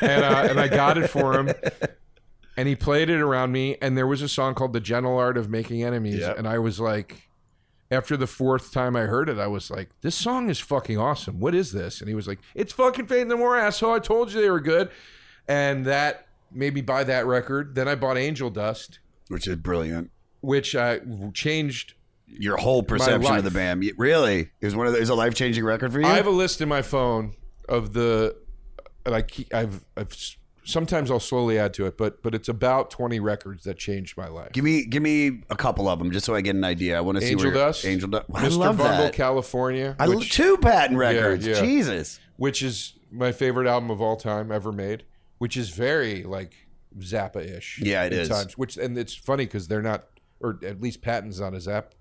[0.00, 1.52] and uh, and I got it for him,
[2.56, 3.76] and he played it around me.
[3.82, 6.38] And there was a song called "The Gentle Art of Making Enemies," Yep.
[6.38, 7.28] and I was like,
[7.90, 11.40] after the fourth time I heard it, I was like, "This song is fucking awesome.
[11.40, 13.92] What is this?" And he was like, "It's fucking Faith No More, asshole.
[13.92, 14.90] I told you they were good."
[15.48, 17.74] And that made me buy that record.
[17.74, 20.10] Then I bought Angel Dust Which is brilliant.
[20.40, 21.00] which I
[21.34, 21.94] changed.
[22.38, 23.84] Your whole perception of the band.
[23.96, 24.50] Really?
[24.60, 26.06] It was one of the, it was a life changing record for you?
[26.06, 27.34] I have a list in my phone
[27.68, 28.36] of the,
[29.04, 30.14] and I keep, I've, I've
[30.64, 34.28] sometimes I'll slowly add to it, but but it's about twenty records that changed my
[34.28, 34.52] life.
[34.52, 36.96] give me give me a couple of them just so I get an idea.
[36.96, 38.26] I want to see Angel Dust, Angel Dust.
[38.34, 38.58] I Mr.
[38.58, 39.12] love Bungle, that.
[39.12, 41.46] California, I love which, two Patton records.
[41.46, 41.60] yeah.
[41.60, 42.20] Jesus.
[42.36, 45.04] which is my favorite album of all time ever made,
[45.38, 46.54] which is very like
[46.98, 47.80] Zappa-ish.
[47.82, 48.28] Yeah, it at is.
[48.28, 50.04] Times, which and it's funny because they're not,
[50.40, 51.94] or at least Patton's not a Zap.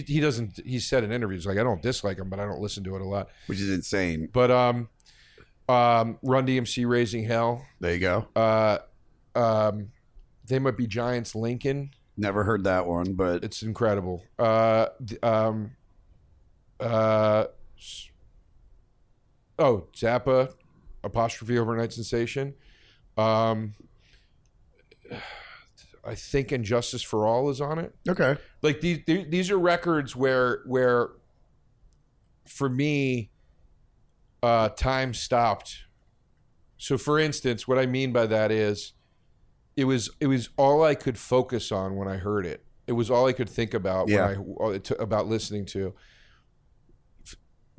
[0.00, 0.60] He he doesn't.
[0.64, 3.02] He said in interviews like I don't dislike him, but I don't listen to it
[3.02, 3.28] a lot.
[3.46, 4.28] Which is insane.
[4.32, 4.88] But um,
[5.68, 7.64] um, Run DMC Raising Hell.
[7.80, 8.26] There you go.
[8.34, 8.78] Uh,
[9.34, 9.90] um,
[10.46, 11.90] they might be Giants Lincoln.
[12.16, 14.22] Never heard that one, but It's incredible.
[14.38, 15.72] Uh, th- um,
[16.78, 17.46] uh,
[17.78, 18.10] s-
[19.58, 20.52] oh, Zappa,
[21.02, 22.54] apostrophe overnight sensation.
[23.16, 23.74] Um,
[26.06, 27.94] I think And Justice for All is on it.
[28.08, 28.36] okay.
[28.62, 31.10] Like these, these are records where where,
[32.46, 33.30] for me,
[34.42, 35.84] uh, time stopped.
[36.76, 38.92] So, for instance, what I mean by that is,
[39.76, 42.64] it was it was all I could focus on when I heard it.
[42.86, 44.34] It was all I could think about Yeah.
[44.36, 45.94] when I about listening to.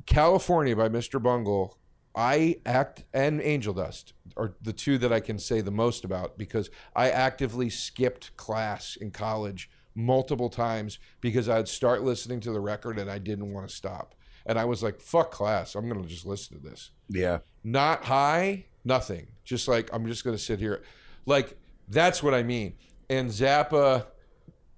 [0.06, 1.22] California by Mr.
[1.22, 1.78] Bungle,
[2.16, 6.38] I act and Angel Dust are the two that I can say the most about
[6.38, 12.60] because I actively skipped class in college multiple times because I'd start listening to the
[12.60, 14.14] record and I didn't want to stop.
[14.46, 16.90] And I was like, fuck class, I'm going to just listen to this.
[17.08, 17.38] Yeah.
[17.64, 19.28] Not high, nothing.
[19.44, 20.82] Just like, I'm just going to sit here.
[21.26, 21.56] Like,
[21.88, 22.74] that's what I mean.
[23.10, 24.06] And Zappa,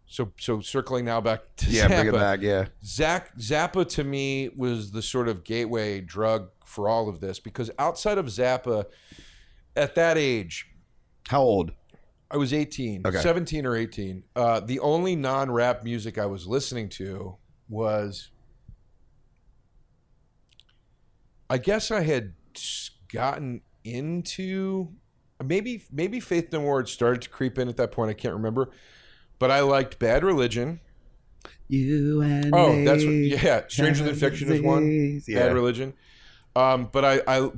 [0.09, 1.89] so so circling now back to Yeah, Zappa.
[1.89, 2.67] bring it back, yeah.
[2.85, 7.71] Zach Zappa to me was the sort of gateway drug for all of this because
[7.79, 8.87] outside of Zappa,
[9.77, 10.67] at that age,
[11.29, 11.73] how old?
[12.31, 13.21] I was 18, Okay.
[13.21, 14.23] 17 or 18.
[14.37, 17.37] Uh, the only non rap music I was listening to
[17.71, 18.31] was,
[21.51, 22.35] I guess I had
[23.13, 24.89] gotten into
[25.43, 28.11] maybe maybe Faith No More had started to creep in at that point.
[28.11, 28.71] I can't remember,
[29.39, 30.81] but I liked Bad Religion.
[31.69, 33.63] You and Oh, me that's what, yeah.
[33.69, 35.23] Stranger Than Fiction is one.
[35.27, 35.41] Yeah.
[35.47, 35.93] Bad Religion.
[36.57, 37.51] Um, but I I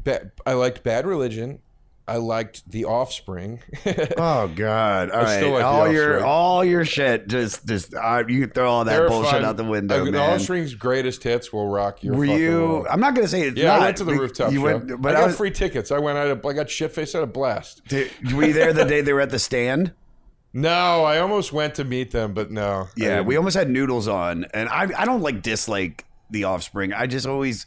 [0.45, 1.61] I liked Bad Religion.
[2.09, 3.63] I liked The Offspring.
[4.19, 5.11] Oh God!
[5.11, 8.41] All I right, still like The all your all your shit just just uh, you
[8.41, 9.45] can throw all that They're bullshit fun.
[9.45, 10.35] out the window, Uh, The man.
[10.35, 12.59] Offspring's greatest hits will rock your Were you?
[12.59, 12.87] world.
[12.91, 13.81] I'm not gonna say it's yeah, not.
[13.83, 14.65] I went to the rooftop you show.
[14.65, 15.93] went- but I I got was- free tickets.
[15.93, 16.19] I went.
[16.19, 17.15] I, had a, I got shit faced.
[17.15, 17.83] I had a blast.
[17.87, 19.93] Did- were you there the day they were at the stand?
[20.53, 22.89] No, I almost went to meet them, but no.
[22.97, 26.93] Yeah, we almost had noodles on, and I I don't like dislike the Offspring.
[26.93, 27.67] I just always.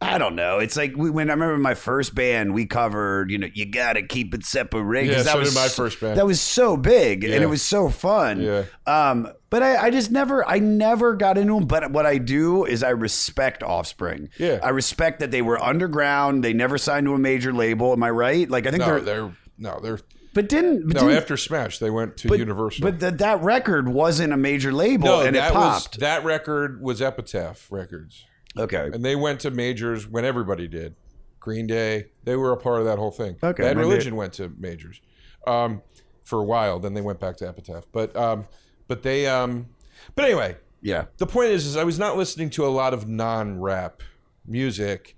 [0.00, 0.60] I don't know.
[0.60, 4.00] It's like we, when I remember my first band, we covered, you know, you gotta
[4.00, 5.06] keep it separate.
[5.06, 6.16] Yeah, that so was my first band.
[6.16, 8.40] That was so big and it was so fun.
[8.40, 8.62] Yeah.
[8.86, 11.66] Um, but I, I just never, I never got into them.
[11.66, 14.28] But what I do is I respect Offspring.
[14.38, 14.60] Yeah.
[14.62, 16.44] I respect that they were underground.
[16.44, 17.92] They never signed to a major label.
[17.92, 18.48] Am I right?
[18.48, 19.98] Like I think No, they're, they're no, they're
[20.34, 21.08] but didn't, but no.
[21.08, 22.82] didn't- After Smash, they went to but, Universal.
[22.82, 25.96] But that that record wasn't a major label, no, and that it popped.
[25.96, 28.24] was that record was Epitaph Records.
[28.56, 28.90] Okay.
[28.92, 30.96] and they went to majors when everybody did.
[31.38, 33.36] Green Day, they were a part of that whole thing.
[33.42, 35.00] Okay, Bad Religion went to majors
[35.46, 35.82] um,
[36.24, 36.78] for a while.
[36.80, 37.84] Then they went back to Epitaph.
[37.92, 38.46] But um,
[38.88, 39.66] but they um,
[40.14, 41.04] but anyway, yeah.
[41.18, 44.02] the point is, is I was not listening to a lot of non-rap
[44.46, 45.16] music,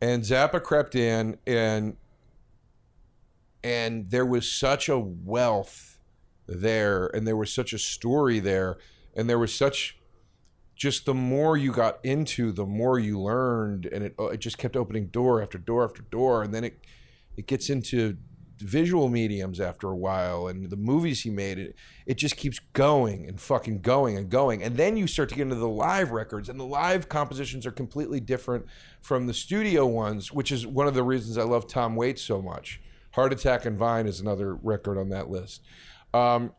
[0.00, 1.96] and Zappa crept in, and
[3.62, 5.98] and there was such a wealth
[6.46, 8.78] there, and there was such a story there,
[9.14, 9.96] and there was such
[10.76, 14.76] just the more you got into, the more you learned, and it it just kept
[14.76, 16.78] opening door after door after door, and then it
[17.36, 18.16] it gets into
[18.60, 21.74] visual mediums after a while and the movies he made it
[22.06, 25.42] it just keeps going and fucking going and going and then you start to get
[25.42, 28.66] into the live records and the live compositions are completely different
[29.00, 32.42] from the studio ones which is one of the reasons I love Tom Waits so
[32.42, 32.80] much
[33.12, 35.62] Heart Attack and Vine is another record on that list.
[36.14, 36.52] Um,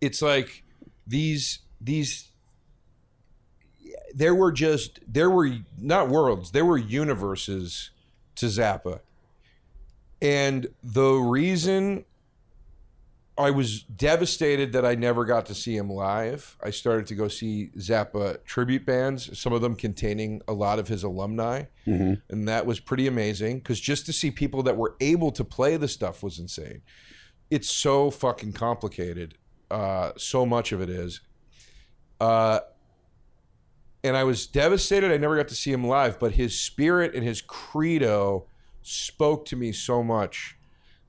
[0.00, 0.64] it's like
[1.06, 2.30] these these
[4.14, 7.90] there were just there were not worlds there were universes
[8.36, 9.00] to Zappa.
[10.20, 12.04] And the reason
[13.38, 16.56] I was devastated that I never got to see him live.
[16.62, 20.88] I started to go see Zappa tribute bands, some of them containing a lot of
[20.88, 21.64] his alumni.
[21.86, 22.22] Mhm.
[22.30, 25.76] And that was pretty amazing because just to see people that were able to play
[25.76, 26.80] the stuff was insane.
[27.50, 29.34] It's so fucking complicated.
[29.70, 31.20] Uh, so much of it is.
[32.18, 32.60] Uh,
[34.02, 37.22] and I was devastated I never got to see him live, but his spirit and
[37.24, 38.46] his credo
[38.82, 40.56] spoke to me so much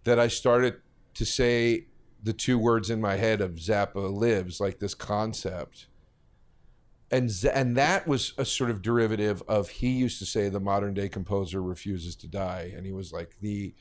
[0.03, 0.77] that I started
[1.13, 1.85] to say
[2.27, 5.87] the two words in my head of Zappa lives, like this concept.
[7.09, 10.93] And and that was a sort of derivative of he used to say the modern
[10.93, 13.73] day composer refuses to die, and he was like the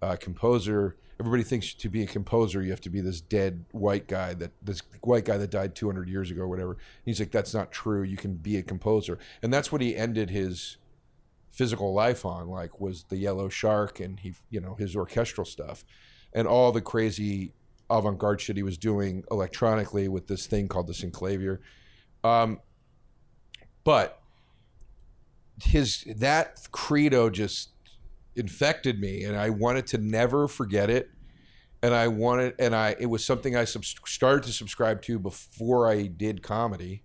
[0.00, 0.96] uh, composer.
[1.18, 4.52] Everybody thinks to be a composer you have to be this dead white guy that
[4.62, 6.78] this white guy that died 200 years ago or whatever.
[7.04, 8.04] he's like that's not true.
[8.04, 10.76] You can be a composer, and that's what he ended his
[11.50, 12.48] physical life on.
[12.48, 15.84] Like was the Yellow Shark and he you know his orchestral stuff,
[16.32, 17.52] and all the crazy
[17.90, 21.58] avant-garde shit he was doing electronically with this thing called the synclavier.
[22.22, 22.60] Um,
[23.84, 24.20] but
[25.62, 27.70] his that credo just
[28.36, 31.10] infected me, and I wanted to never forget it.
[31.82, 36.06] And I wanted, and I it was something I started to subscribe to before I
[36.06, 37.02] did comedy.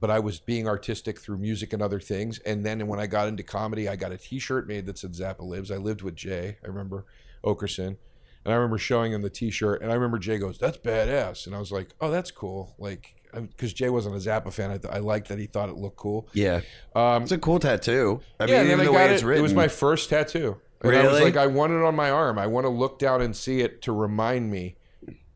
[0.00, 2.38] But I was being artistic through music and other things.
[2.40, 5.42] And then when I got into comedy, I got a T-shirt made that said Zappa
[5.42, 5.70] lives.
[5.70, 6.56] I lived with Jay.
[6.64, 7.04] I remember
[7.44, 7.98] Oakerson.
[8.44, 11.54] And I remember showing him the T-shirt, and I remember Jay goes, "That's badass," and
[11.54, 14.70] I was like, "Oh, that's cool." Like, because Jay wasn't a Zappa fan.
[14.70, 16.28] I, th- I liked that he thought it looked cool.
[16.32, 16.62] Yeah.
[16.96, 18.20] Um, It's a cool tattoo.
[18.40, 19.26] I yeah, mean, even I the way it's it.
[19.26, 19.40] written.
[19.40, 20.56] It was my first tattoo.
[20.82, 22.38] And I was like, I want it on my arm.
[22.38, 24.76] I want to look down and see it to remind me.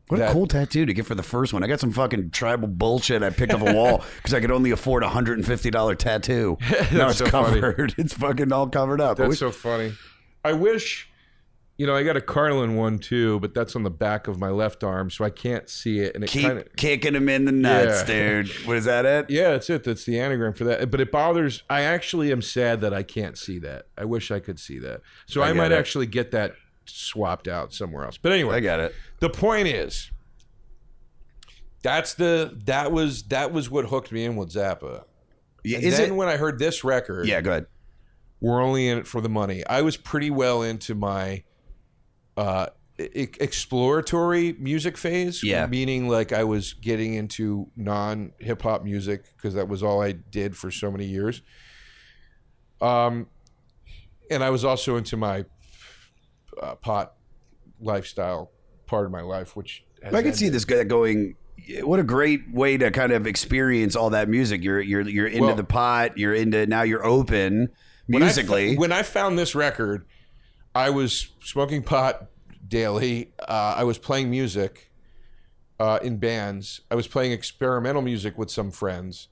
[0.07, 1.63] What a cool tattoo to get for the first one.
[1.63, 4.71] I got some fucking tribal bullshit I picked off a wall because I could only
[4.71, 6.57] afford a hundred and fifty dollar tattoo.
[6.91, 7.61] now it's so funny.
[7.97, 9.17] It's fucking all covered up.
[9.17, 9.93] That's wish- so funny.
[10.43, 11.09] I wish,
[11.77, 14.49] you know, I got a Carlin one too, but that's on the back of my
[14.49, 16.15] left arm, so I can't see it.
[16.15, 18.41] And it keep kind of kicking him in the nuts, Yeah.
[18.43, 18.49] dude.
[18.65, 19.05] What is that?
[19.05, 19.29] It?
[19.29, 19.83] Yeah, that's it.
[19.83, 20.89] That's the anagram for that.
[20.89, 21.63] But it bothers.
[21.69, 23.87] I actually am sad that I can't see that.
[23.97, 25.01] I wish I could see that.
[25.25, 25.77] So I I, might it.
[25.77, 26.53] actually get that
[26.85, 28.17] swapped out somewhere else.
[28.17, 28.95] But anyway, I got it.
[29.19, 30.11] The point is,
[31.83, 35.03] that's the that was that was what hooked me in with Zappa.
[35.63, 37.65] Yeah, And is then it- when I heard this record, Yeah, go ahead.
[38.39, 39.65] we're only in it for the money.
[39.67, 41.43] I was pretty well into my
[42.37, 42.67] uh,
[42.99, 45.43] e- exploratory music phase.
[45.43, 45.65] Yeah.
[45.67, 50.11] Meaning, like, I was getting into non hip hop music because that was all I
[50.13, 51.41] did for so many years.
[52.81, 53.27] Um,
[54.29, 55.45] and I was also into my
[56.61, 57.13] uh, pot
[57.79, 58.51] lifestyle
[58.85, 61.35] part of my life, which has I can see this guy going.
[61.81, 64.61] What a great way to kind of experience all that music.
[64.63, 66.17] You're you're you're into Well- the pot.
[66.17, 66.83] You're into now.
[66.83, 67.69] You're open
[68.07, 68.75] When I f- musically.
[68.77, 70.05] when I found this record,
[70.75, 72.27] I was smoking pot
[72.67, 73.31] daily.
[73.39, 74.91] Uh, I was playing music
[75.79, 76.81] uh, in bands.
[76.91, 79.29] I was playing experimental music with some friends.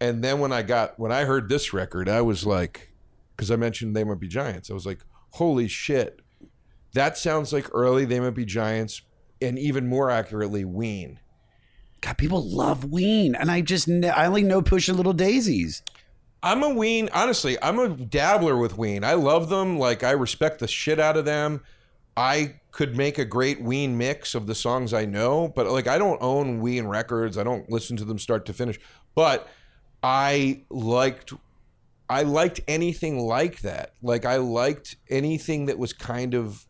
[0.00, 2.92] And then when I got when I heard this record, I was like,
[3.34, 5.00] because I mentioned They Might Be Giants, I was like,
[5.30, 6.20] holy shit,
[6.92, 9.02] that sounds like early They Might Be Giants,
[9.40, 11.18] and even more accurately, Ween.
[12.00, 15.82] God, people love Ween, and I just I only know Push Little Daisies.
[16.42, 17.08] I'm a Ween.
[17.12, 19.04] Honestly, I'm a dabbler with Ween.
[19.04, 19.78] I love them.
[19.78, 21.62] Like I respect the shit out of them.
[22.16, 25.98] I could make a great Ween mix of the songs I know, but like I
[25.98, 27.38] don't own Ween records.
[27.38, 28.78] I don't listen to them start to finish.
[29.14, 29.48] But
[30.02, 31.32] I liked
[32.08, 33.94] I liked anything like that.
[34.02, 36.66] Like I liked anything that was kind of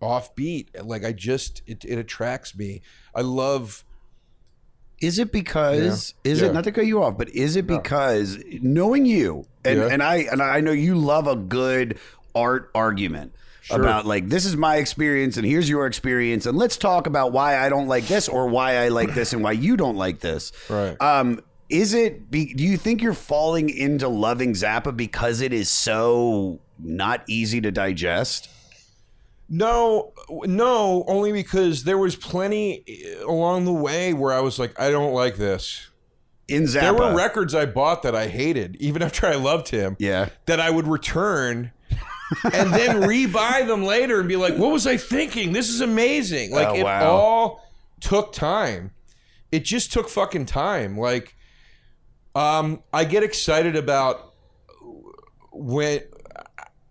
[0.00, 0.68] offbeat.
[0.84, 2.82] Like I just it, it attracts me.
[3.14, 3.84] I love
[5.02, 6.32] Is it because Yeah.
[6.32, 6.46] is Yeah.
[6.48, 9.88] it not to cut you off, but is it because knowing you and Yeah.
[9.88, 11.98] and I and I know you love a good
[12.34, 13.80] art argument Sure.
[13.80, 17.58] about like this is my experience and here's your experience and let's talk about why
[17.58, 20.52] I don't like this or why I like this and why you don't like this.
[20.70, 20.96] Right.
[21.00, 25.70] Um is it be, do you think you're falling into loving Zappa because it is
[25.70, 28.48] so not easy to digest?
[29.48, 30.12] No,
[30.44, 32.84] no, only because there was plenty
[33.22, 35.88] along the way where I was like, I don't like this.
[36.48, 36.80] In Zappa.
[36.80, 39.96] There were records I bought that I hated, even after I loved him.
[39.98, 40.28] Yeah.
[40.46, 41.72] That I would return
[42.52, 45.52] and then re-buy them later and be like, "What was I thinking?
[45.52, 47.68] This is amazing!" Like Oh, it all
[48.00, 48.92] took time.
[49.50, 50.96] It just took fucking time.
[50.96, 51.36] Like,
[52.34, 54.34] um, I get excited about
[55.52, 56.00] when.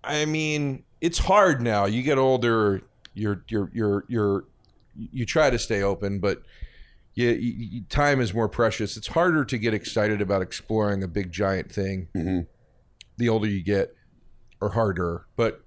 [0.03, 1.85] I mean, it's hard now.
[1.85, 2.81] You get older.
[3.13, 4.45] You're you're you're you're
[4.95, 6.41] you try to stay open, but
[7.13, 8.97] you, you, you- time is more precious.
[8.97, 12.07] It's harder to get excited about exploring a big giant thing.
[12.15, 12.39] Mm-hmm.
[13.17, 13.93] The older you get,
[14.61, 15.25] or harder.
[15.35, 15.63] But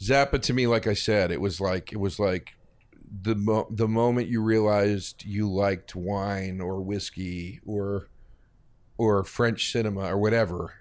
[0.00, 2.56] Zappa to me, like I said, it was like it was like
[3.22, 8.08] the mo- the moment you realized you liked wine or whiskey or
[8.96, 10.74] or French cinema or whatever,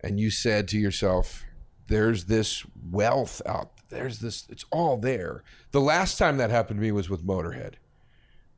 [0.00, 1.44] and you said to yourself,
[1.86, 3.70] "There's this wealth out.
[3.88, 4.46] There's this.
[4.48, 7.74] It's all there." The last time that happened to me was with Motorhead.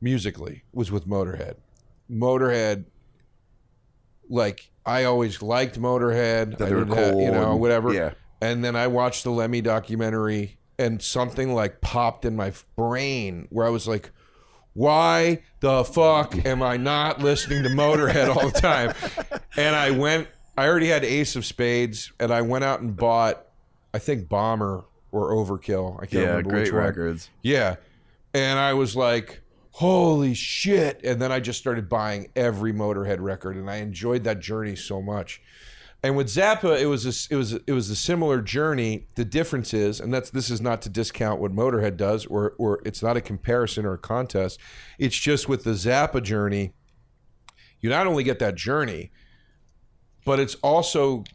[0.01, 1.55] Musically, was with Motorhead.
[2.09, 2.85] Motorhead,
[4.29, 6.57] like I always liked Motorhead.
[6.57, 7.93] That I they were didn't you know, and- whatever.
[7.93, 8.11] yeah.
[8.41, 13.65] And then I watched the Lemmy documentary, and something like popped in my brain where
[13.65, 14.11] I was like,
[14.73, 18.93] "Why the fuck am I not listening to Motorhead all the time?"
[19.57, 20.29] And I went.
[20.57, 23.45] I already had Ace of Spades, and I went out and bought,
[23.93, 25.95] I think Bomber or Overkill.
[25.97, 26.83] I can't Yeah, remember great which one.
[26.83, 27.29] records.
[27.41, 27.75] Yeah.
[28.33, 29.41] And I was like,
[29.71, 31.01] holy shit.
[31.03, 35.01] And then I just started buying every Motorhead record and I enjoyed that journey so
[35.01, 35.41] much.
[36.01, 39.07] And with Zappa, it was a, it was it was a similar journey.
[39.15, 42.81] The difference is, and that's this is not to discount what Motorhead does, or or
[42.85, 44.61] it's not a comparison or a contest.
[44.97, 46.71] It's just with the Zappa journey,
[47.81, 49.11] you not only get that journey,
[50.23, 51.25] but it's also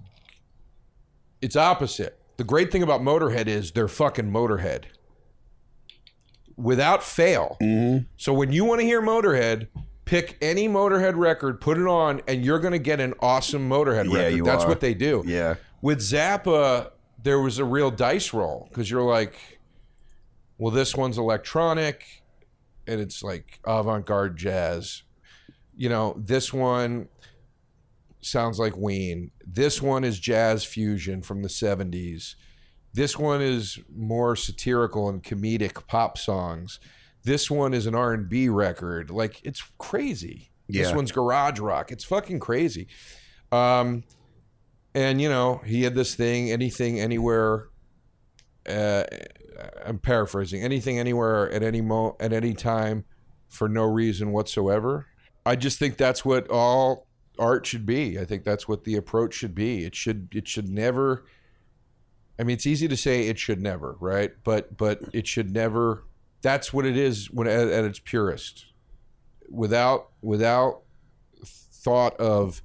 [1.42, 2.18] it's opposite.
[2.36, 4.84] The great thing about Motorhead is they're fucking Motorhead
[6.56, 7.56] without fail.
[7.62, 8.04] Mm-hmm.
[8.16, 9.68] So when you want to hear Motorhead,
[10.04, 14.12] pick any Motorhead record, put it on, and you're going to get an awesome Motorhead
[14.12, 14.44] Yeah, record.
[14.44, 14.68] That's are.
[14.68, 15.22] what they do.
[15.26, 15.54] Yeah.
[15.82, 16.90] With Zappa,
[17.22, 19.58] there was a real dice roll because you're like,
[20.58, 22.04] well, this one's electronic.
[22.86, 25.02] and it's like avant-garde jazz.
[25.76, 27.08] You know, this one
[28.24, 29.30] sounds like Ween.
[29.46, 32.34] This one is jazz fusion from the 70s.
[32.92, 36.78] This one is more satirical and comedic pop songs.
[37.24, 39.10] This one is an R&B record.
[39.10, 40.50] Like it's crazy.
[40.68, 41.92] This one's garage rock.
[41.92, 42.88] It's fucking crazy.
[43.52, 44.04] Um
[44.94, 47.68] and you know, he had this thing anything anywhere
[48.68, 49.04] uh,
[49.84, 50.62] I'm paraphrasing.
[50.62, 53.04] Anything, anywhere, at any mo, at any time,
[53.48, 55.06] for no reason whatsoever.
[55.46, 57.03] I just think that's what all
[57.38, 58.18] art should be.
[58.18, 59.84] I think that's what the approach should be.
[59.84, 60.28] It should.
[60.32, 61.24] It should never.
[62.38, 64.32] I mean, it's easy to say it should never, right?
[64.42, 66.04] But but it should never.
[66.42, 68.66] That's what it is when at, at its purest,
[69.48, 70.82] without without
[71.44, 72.62] thought of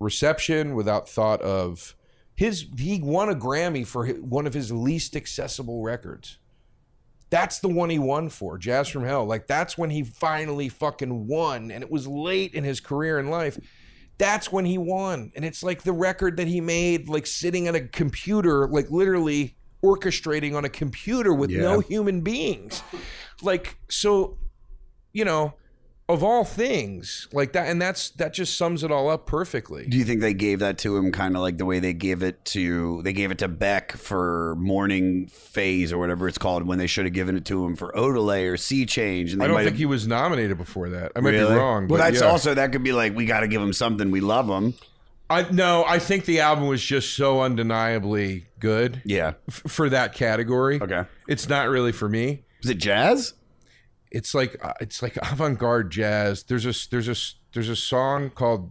[0.00, 1.94] reception, without thought of
[2.34, 2.66] his.
[2.78, 6.38] He won a Grammy for one of his least accessible records.
[7.32, 9.24] That's the one he won for, Jazz from Hell.
[9.24, 13.30] Like that's when he finally fucking won, and it was late in his career and
[13.30, 13.58] life.
[14.18, 17.74] That's when he won, and it's like the record that he made, like sitting at
[17.74, 22.82] a computer, like literally orchestrating on a computer with no human beings.
[23.40, 24.36] Like so,
[25.14, 25.54] you know,
[26.08, 29.86] of all things, like that, and that's that just sums it all up perfectly.
[29.86, 32.22] Do you think they gave that to him kind of like the way they gave
[32.22, 36.78] it to they gave it to Beck for morning phase or whatever it's called when
[36.78, 39.48] they should have given it to him for Odelay or Sea Change and they I
[39.48, 41.12] don't think have, he was nominated before that.
[41.16, 41.54] I might Really?
[41.54, 41.86] be wrong.
[41.88, 42.28] Well, but that's yeah.
[42.28, 44.10] also that could be like we got to give him something.
[44.10, 44.74] We love him.
[45.30, 49.00] I no, I think the album was just so undeniably good.
[49.04, 50.78] Yeah, f- for that category.
[50.82, 52.42] Okay, it's not really for me.
[52.62, 53.32] Is it jazz?
[54.12, 56.44] It's like uh, it's like avant-garde jazz.
[56.44, 57.16] There's a there's a
[57.52, 58.70] there's a song called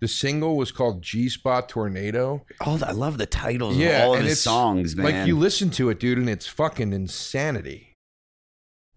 [0.00, 2.44] the single was called G Spot Tornado.
[2.64, 5.04] Oh, I love the titles Yeah, of all of his songs, man.
[5.04, 7.92] Like you listen to it, dude, and it's fucking insanity.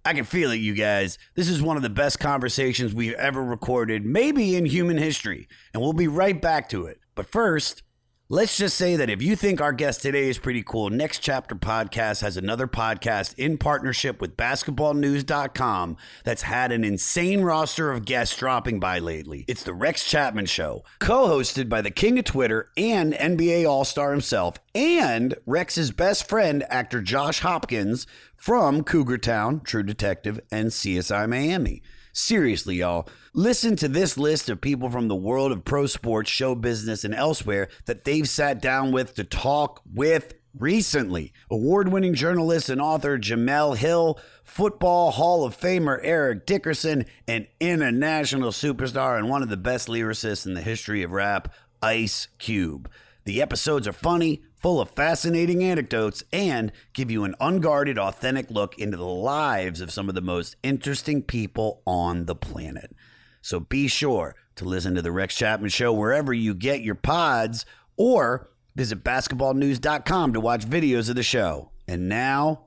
[0.06, 1.18] I can feel it, you guys.
[1.36, 5.82] This is one of the best conversations we've ever recorded, maybe in human history, and
[5.82, 7.00] we'll be right back to it.
[7.16, 7.84] But first,
[8.32, 11.56] let's just say that if you think our guest today is pretty cool, Next Chapter
[11.56, 18.38] Podcast has another podcast in partnership with basketballnews.com that's had an insane roster of guests
[18.38, 19.46] dropping by lately.
[19.48, 23.84] It's the Rex Chapman Show, co hosted by the king of Twitter and NBA All
[23.84, 28.06] Star himself, and Rex's best friend, actor Josh Hopkins
[28.36, 31.82] from Cougar Town, True Detective, and CSI Miami.
[32.12, 36.56] Seriously, y'all, listen to this list of people from the world of pro sports, show
[36.56, 41.34] business, and elsewhere that they've sat down with to talk with recently.
[41.50, 48.52] Award winning journalist and author Jemele Hill, Football Hall of Famer Eric Dickerson, and international
[48.52, 52.90] superstar and one of the best lyricists in the history of rap, Ice Cube.
[53.30, 58.80] The episodes are funny, full of fascinating anecdotes, and give you an unguarded, authentic look
[58.80, 62.96] into the lives of some of the most interesting people on the planet.
[63.44, 67.68] So be sure to listen to The Rex Chapman Show wherever you get your pods
[67.98, 71.70] or visit basketballnews.com to watch videos of the show.
[71.88, 72.62] And now,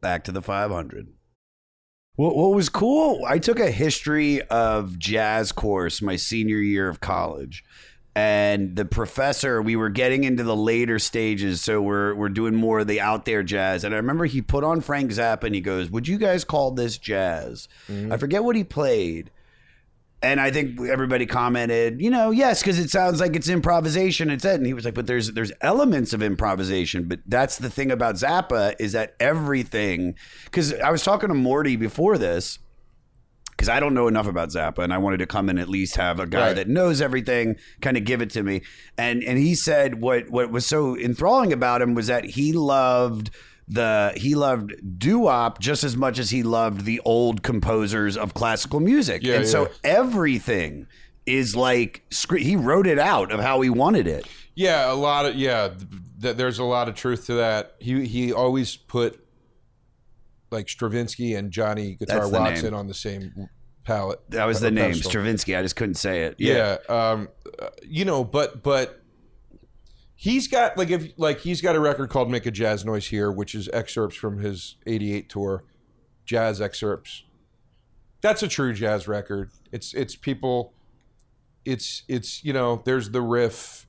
[0.00, 1.08] back to the 500.
[2.14, 7.00] What, what was cool, I took a history of jazz course my senior year of
[7.00, 7.64] college.
[8.14, 12.80] And the professor, we were getting into the later stages, so we're we're doing more
[12.80, 13.84] of the out there jazz.
[13.84, 16.72] And I remember he put on Frank Zappa and he goes, "Would you guys call
[16.72, 18.12] this jazz?" Mm-hmm.
[18.12, 19.30] I forget what he played,
[20.22, 24.30] and I think everybody commented, you know, yes, because it sounds like it's improvisation.
[24.30, 27.08] It's it, and he was like, but there's there's elements of improvisation.
[27.08, 30.14] But that's the thing about Zappa is that everything.
[30.44, 32.60] Because I was talking to Morty before this,
[33.52, 35.96] because I don't know enough about Zappa, and I wanted to come and at least
[35.96, 36.56] have a guy Right.
[36.56, 38.62] that knows everything kind of give it to me.
[38.98, 43.30] And and he said what what was so enthralling about him was that he loved
[43.68, 48.80] the he loved doo-wop just as much as he loved the old composers of classical
[48.80, 49.22] music.
[49.22, 50.86] Yeah, and so everything
[51.24, 52.02] is like
[52.36, 54.26] he wrote it out of how he wanted it.
[54.54, 55.70] Yeah, a lot of yeah.
[56.20, 57.76] Th- there's a lot of truth to that.
[57.78, 59.21] He he always put
[60.52, 62.74] like Stravinsky and Johnny Guitar Watson name.
[62.74, 63.48] on the same
[63.84, 64.20] palette.
[64.30, 65.10] That was the name pedestal.
[65.10, 65.56] Stravinsky.
[65.56, 66.36] I just couldn't say it.
[66.38, 66.78] Yeah.
[66.88, 67.28] Um,
[67.58, 69.02] uh, you know, but but
[70.14, 73.30] he's got like if like he's got a record called "Make a Jazz Noise Here,"
[73.30, 75.64] which is excerpts from his '88 tour,
[76.24, 77.24] jazz excerpts.
[78.20, 79.50] That's a true jazz record.
[79.72, 80.74] It's it's people.
[81.64, 83.86] It's it's you know there's the riff,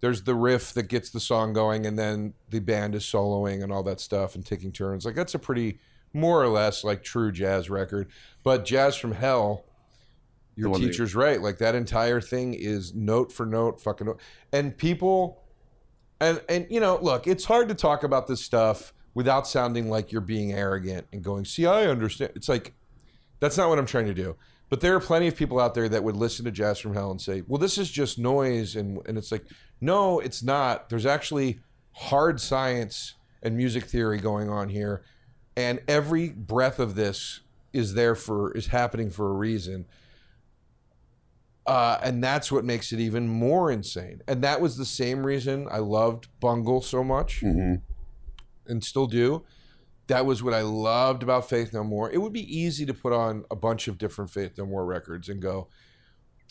[0.00, 3.72] there's the riff that gets the song going, and then the band is soloing and
[3.72, 5.04] all that stuff and taking turns.
[5.04, 5.78] Like that's a pretty
[6.12, 8.08] more or less like true jazz record.
[8.42, 9.64] But Jazz from Hell
[10.56, 11.40] your The one that- teacher's right.
[11.40, 14.06] Like that entire thing is note for note, fucking.
[14.08, 14.20] Note.
[14.52, 15.42] And people,
[16.20, 20.12] and and you know, look, it's hard to talk about this stuff without sounding like
[20.12, 22.74] you're being arrogant and going, "See, I understand." It's like
[23.38, 24.36] that's not what I'm trying to do.
[24.68, 27.10] But there are plenty of people out there that would listen to Jazz from Hell
[27.10, 29.44] and say, "Well, this is just noise," and and it's like,
[29.80, 30.88] no, it's not.
[30.90, 31.60] There's actually
[31.92, 35.02] hard science and music theory going on here,
[35.56, 37.40] and every breath of this
[37.72, 39.86] is there for is happening for a reason.
[41.66, 44.22] Uh, and that's what makes it even more insane.
[44.26, 47.42] And that was the same reason I loved Bungle so much,
[48.66, 49.44] and still do.
[50.08, 52.10] That was what I loved about Faith No More.
[52.10, 55.28] It would be easy to put on a bunch of different Faith No More records
[55.28, 55.68] and go,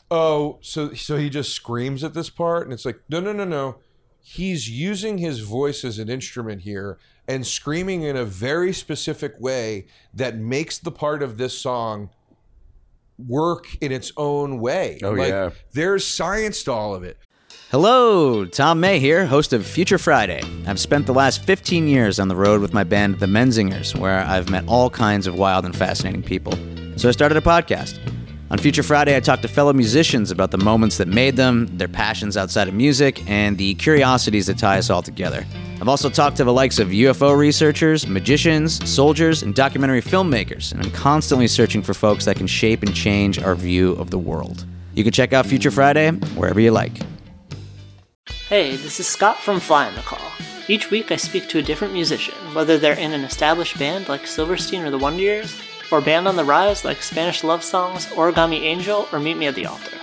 [0.09, 3.43] "Oh, so so he just screams at this part," and it's like, no, no, no,
[3.43, 3.79] no.
[4.21, 6.97] He's using his voice as an instrument here
[7.27, 12.09] and screaming in a very specific way that makes the part of this song
[13.27, 14.99] work in its own way.
[15.03, 15.49] Oh, like, yeah.
[15.73, 17.17] There's science to all of it.
[17.71, 20.41] Hello, Tom May here, host of Future Friday.
[20.65, 24.21] I've spent the last 15 years on the road with my band, The Menzingers, where
[24.21, 26.53] I've met all kinds of wild and fascinating people.
[26.97, 27.99] So I started a podcast.
[28.51, 31.87] On Future Friday, I talk to fellow musicians about the moments that made them, their
[31.87, 35.45] passions outside of music, and the curiosities that tie us all together.
[35.79, 40.81] I've also talked to the likes of UFO researchers, magicians, soldiers, and documentary filmmakers, and
[40.81, 44.65] I'm constantly searching for folks that can shape and change our view of the world.
[44.95, 46.93] You can check out Future Friday wherever you like.
[48.47, 50.31] Hey, this is Scott from Fly on the Call.
[50.67, 54.25] Each week I speak to a different musician, whether they're in an established band like
[54.25, 55.55] Silverstein or the Wonder Years,
[55.91, 59.55] or band on the rise like Spanish Love Songs, Origami Angel, or Meet Me at
[59.55, 59.97] the Altar.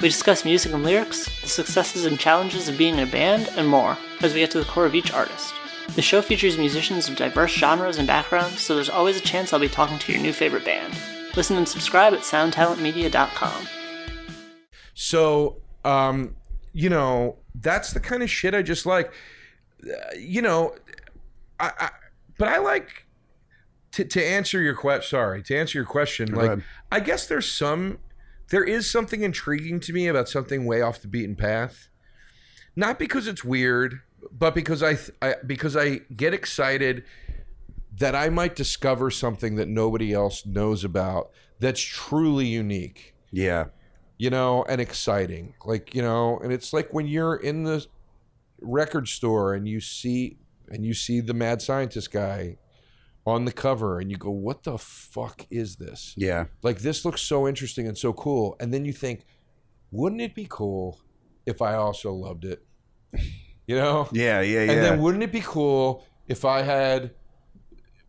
[0.00, 3.68] We discuss music and lyrics, the successes and challenges of being in a band, and
[3.68, 5.54] more, as we get to the core of each artist.
[5.94, 9.60] The show features musicians of diverse genres and backgrounds, so there's always a chance I'll
[9.60, 10.94] be talking to your new favorite band.
[11.36, 13.66] Listen and subscribe at soundtalentmedia.com.
[14.94, 16.36] So, um,
[16.72, 19.12] you know, that's the kind of shit I just like.
[19.84, 20.74] Uh, you know,
[21.58, 21.90] I, I
[22.38, 23.06] but I like
[23.92, 25.08] to to answer your question.
[25.10, 26.64] Sorry, to answer your question, Go like ahead.
[26.90, 27.98] I guess there's some,
[28.50, 31.88] there is something intriguing to me about something way off the beaten path.
[32.74, 37.04] Not because it's weird, but because I, th- I because I get excited
[37.98, 41.30] that I might discover something that nobody else knows about
[41.60, 43.66] that's truly unique Yeah.
[44.16, 45.54] you know, and exciting.
[45.66, 47.86] Like, you know, and it's like when you're in the
[48.62, 50.38] record store and you see
[50.68, 52.56] and you see the mad scientist guy
[53.26, 56.46] on the cover and you go, "What the fuck is this?" Yeah.
[56.62, 58.56] Like this looks so interesting and so cool.
[58.60, 59.24] And then you think,
[59.90, 60.98] "Wouldn't it be cool
[61.46, 62.64] if I also loved it?"
[63.64, 64.08] You know?
[64.10, 64.72] Yeah, yeah, yeah.
[64.72, 67.12] And then wouldn't it be cool if I had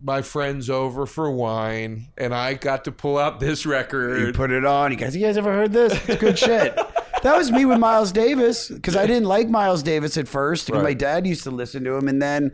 [0.01, 4.49] my friends over for wine and I got to pull out this record You put
[4.49, 4.91] it on.
[4.91, 5.93] You guys, you guys ever heard this?
[6.09, 6.75] It's good shit.
[7.23, 10.69] That was me with Miles Davis because I didn't like Miles Davis at first.
[10.69, 10.83] Right.
[10.83, 12.51] My dad used to listen to him, and then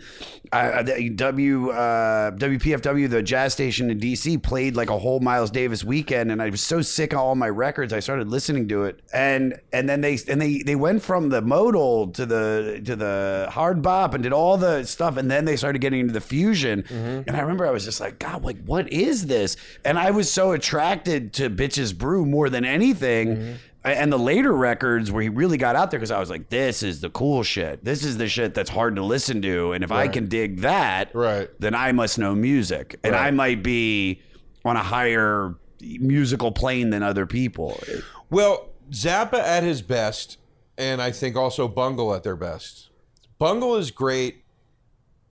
[0.52, 5.84] uh, W uh, WPFW, the jazz station in DC, played like a whole Miles Davis
[5.84, 7.94] weekend, and I was so sick of all my records.
[7.94, 11.42] I started listening to it, and and then they and they they went from the
[11.42, 15.56] modal to the to the hard bop and did all the stuff, and then they
[15.56, 16.86] started getting into the fusion.
[16.90, 19.58] And I remember I was just like, God, like what is this?
[19.84, 23.58] And I was so attracted to Bitches Brew more than anything.
[23.84, 26.84] And the later records where he really got out there because I was like, this
[26.84, 27.84] is the cool shit.
[27.86, 29.72] This is the shit that's hard to listen to.
[29.72, 31.50] And if I can dig that, Right.
[31.60, 33.00] then I must know music.
[33.04, 34.22] And I might be
[34.66, 37.82] on a higher musical plane than other people.
[38.30, 40.38] Well, Zappa at his best,
[40.78, 42.90] and I think also Bungle at their best.
[43.38, 44.44] Bungle is great.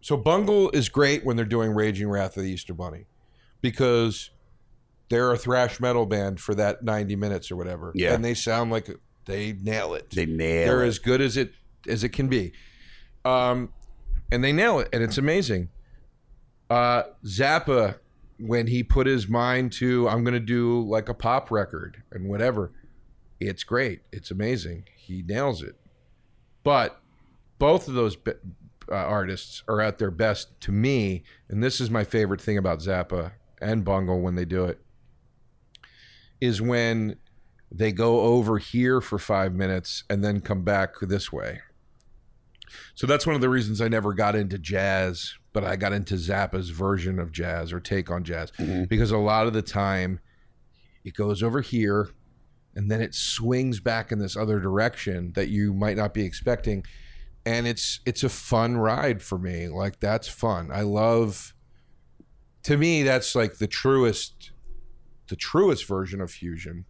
[0.01, 3.05] So Bungle is great when they're doing Raging Wrath of the Easter Bunny,
[3.61, 4.31] because
[5.09, 8.15] they're a thrash metal band for that ninety minutes or whatever, Yeah.
[8.15, 8.89] and they sound like
[9.27, 10.11] they nail it.
[10.11, 10.89] They nail They're it.
[10.89, 11.53] as good as it
[11.89, 12.53] as it can be,
[13.25, 13.73] um,
[14.33, 15.69] and they nail it, and it's amazing.
[16.71, 17.97] Uh, Zappa,
[18.39, 22.29] when he put his mind to, I'm going to do like a pop record and
[22.29, 22.73] whatever,
[23.41, 24.03] it's great.
[24.13, 24.85] It's amazing.
[24.97, 25.77] He nails it.
[26.63, 27.01] But
[27.59, 28.33] both of those be-
[28.91, 32.81] uh, artists are at their best to me, and this is my favorite thing about
[32.81, 33.33] Zappa
[33.63, 34.79] and Bungle when they do it,
[36.41, 37.17] is when
[37.71, 41.61] they go over here for five minutes and then come back this way.
[42.95, 46.15] So that's one of the reasons I never got into jazz, but I got into
[46.15, 48.51] Zappa's version of jazz or take on jazz.
[48.53, 48.85] Mm-hmm.
[48.85, 50.21] Because a lot of the time
[51.05, 52.11] it goes over here
[52.75, 56.85] and then it swings back in this other direction that you might not be expecting.
[57.47, 59.69] And it's it's a fun ride for me.
[59.69, 60.71] Like that's fun.
[60.73, 61.55] I love
[62.65, 64.51] to me that's like the truest
[65.29, 66.85] the truest version of fusion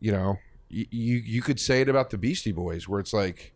[0.00, 0.38] you know
[0.68, 3.52] you you, you could say it about the beastie boys where it's like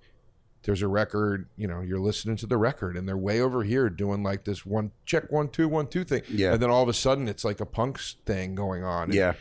[0.64, 3.88] there's a record, you know, you're listening to the record and they're way over here
[3.88, 6.20] doing like this one check one two one two thing.
[6.28, 6.52] Yeah.
[6.52, 9.04] And then all of a sudden it's like a punks thing going on.
[9.04, 9.32] And- Yeah.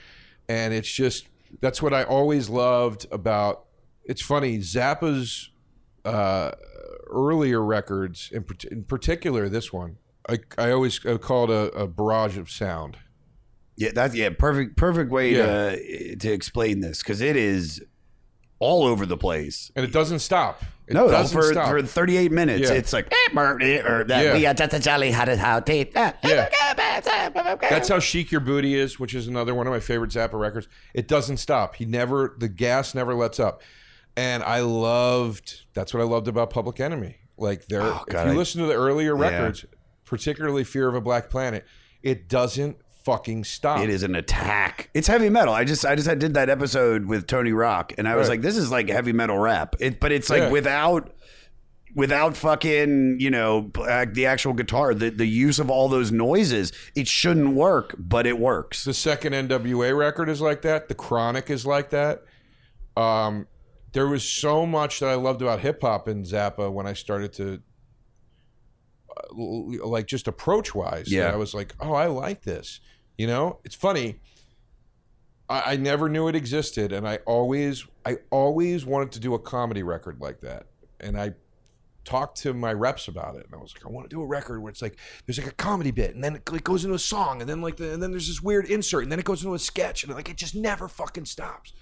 [0.47, 1.27] And it's just
[1.59, 3.65] that's what I always loved about
[4.05, 5.49] it's funny, Zappa's
[6.05, 6.51] uh
[7.11, 9.97] earlier records in, in particular this one.
[10.29, 12.97] I, I always I call it a, a barrage of sound.
[13.79, 15.45] Yeah, that's yeah, perfect perfect way Yeah.
[15.75, 17.81] to to explain this because it is
[18.59, 19.71] all over the place.
[19.75, 20.61] And it doesn't stop.
[20.85, 21.69] It no, doesn't for stop.
[21.69, 22.75] for 38 minutes, Yeah.
[22.75, 24.33] it's like eh, burr, eh, or that Yeah.
[24.33, 26.17] we are just a jolly how to how to that.
[26.23, 26.49] Yeah.
[27.61, 30.67] That's how Sheik Yerbouti is, which is another one of my favorite Zappa records.
[30.93, 31.75] It doesn't stop.
[31.75, 33.61] He never the gas never lets up.
[34.17, 37.15] And I loved that's what I loved about Public Enemy.
[37.37, 39.63] Like they're Oh, if you I- listen to the earlier records,
[40.03, 41.65] particularly Fear of a Black Planet,
[42.03, 42.77] it doesn't
[43.09, 43.79] fucking stop.
[43.79, 44.89] It is an attack.
[44.93, 45.53] It's heavy metal.
[45.53, 48.33] I just I just I did that episode with Tony Rock, and I was Right.
[48.35, 49.75] like, this is like heavy metal rap.
[49.79, 50.49] It, but it's like Yeah.
[50.51, 51.11] without
[51.95, 56.71] without fucking you know uh, the actual guitar, the the use of all those noises.
[56.95, 58.83] It shouldn't work, but it works.
[58.83, 60.87] The second NWA record is like that.
[60.87, 62.23] The Chronic is like that.
[62.95, 63.47] Um,
[63.93, 67.33] there was so much that I loved about hip hop in Zappa when I started
[67.33, 67.59] to,
[69.17, 69.33] uh,
[69.87, 71.11] like, just approach wise.
[71.11, 71.31] Yeah.
[71.31, 72.79] I was like, oh, I like this.
[73.19, 74.21] You know, it's funny.
[75.49, 79.39] I, I never knew it existed, and I always, I always wanted to do a
[79.39, 80.67] comedy record like that,
[81.01, 81.33] and I
[82.05, 84.25] talked to my reps about it and I was like I want to do a
[84.25, 86.95] record where it's like there's like a comedy bit and then it like goes into
[86.95, 89.25] a song and then like the, and then there's this weird insert and then it
[89.25, 91.73] goes into a sketch and like it just never fucking stops.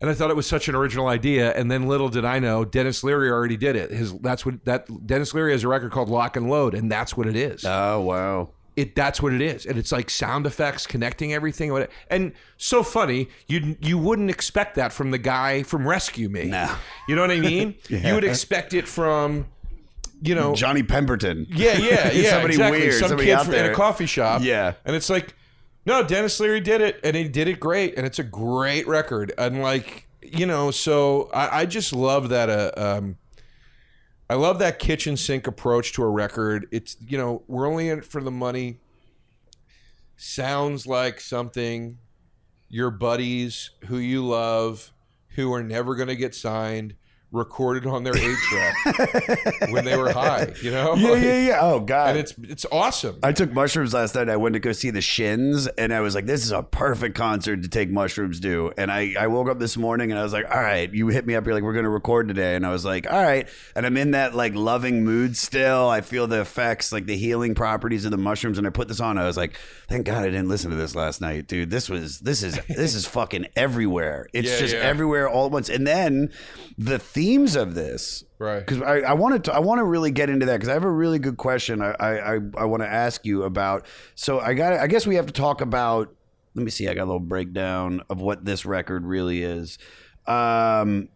[0.00, 2.64] And I thought it was such an original idea and then little did I know
[2.64, 3.92] Denis Leary already did it.
[3.92, 7.16] His that's what that Denis Leary has a record called Lock and Load and that's
[7.16, 7.64] what it is.
[7.64, 8.50] Oh wow.
[8.76, 11.86] It that's what it is, and it's like sound effects connecting everything.
[12.10, 16.44] And so funny, you you wouldn't expect that from the guy from Rescue Me.
[16.44, 16.70] No.
[17.08, 17.74] You know what I mean?
[17.88, 18.08] Yeah.
[18.08, 19.46] You would expect it from,
[20.20, 21.46] you know, Johnny Pemberton.
[21.48, 22.30] yeah, yeah, yeah.
[22.30, 22.80] somebody exactly.
[22.80, 24.42] weird, Some somebody kid out from- in a coffee shop.
[24.42, 24.74] Yeah.
[24.84, 25.34] and it's like,
[25.86, 29.32] no, Denis Leary did it, and he did it great, and it's a great record.
[29.38, 32.50] And like, you know, so I, I just love that.
[32.50, 33.16] Uh, um,
[34.28, 36.66] I love that kitchen sink approach to a record.
[36.72, 38.80] It's you know, we're only in it for the money.
[40.16, 41.98] Sounds like something
[42.68, 44.92] your buddies who you love,
[45.30, 46.94] who are never going to get signed,
[47.32, 48.74] recorded on their eight track
[49.70, 50.52] when they were high.
[50.62, 50.94] You know?
[50.94, 51.58] Yeah, yeah, yeah.
[51.60, 52.10] Oh god.
[52.10, 53.18] And it's it's awesome.
[53.22, 54.28] I took mushrooms last night.
[54.28, 57.16] I went to go see the Shins, and I was like, "This is a perfect
[57.16, 60.32] concert to take mushrooms to." And I, I woke up this morning, and I was
[60.32, 61.44] like, "All right." You hit me up.
[61.44, 63.96] You're like, "We're going to record today," and I was like, "All right." And I'm
[63.96, 65.88] in that like loving mood still.
[65.88, 68.58] I feel the effects, like the healing properties of the mushrooms.
[68.58, 69.18] And I put this on.
[69.18, 69.58] I was like,
[69.88, 71.70] "Thank God I didn't listen to this last night, dude.
[71.70, 74.28] This was this is this is fucking everywhere.
[74.32, 74.80] It's Yeah, just yeah.
[74.80, 76.30] everywhere all at once." And then
[76.78, 78.60] the themes of this Right.
[78.60, 80.84] because I, I wanted to I want to really get into that because I have
[80.84, 83.86] a really good question I I, I, I want to ask you about.
[84.14, 86.14] So I got I guess we have to talk about.
[86.54, 86.86] Let me see.
[86.88, 89.78] I got a little breakdown of what this record really is.
[90.26, 91.08] Um,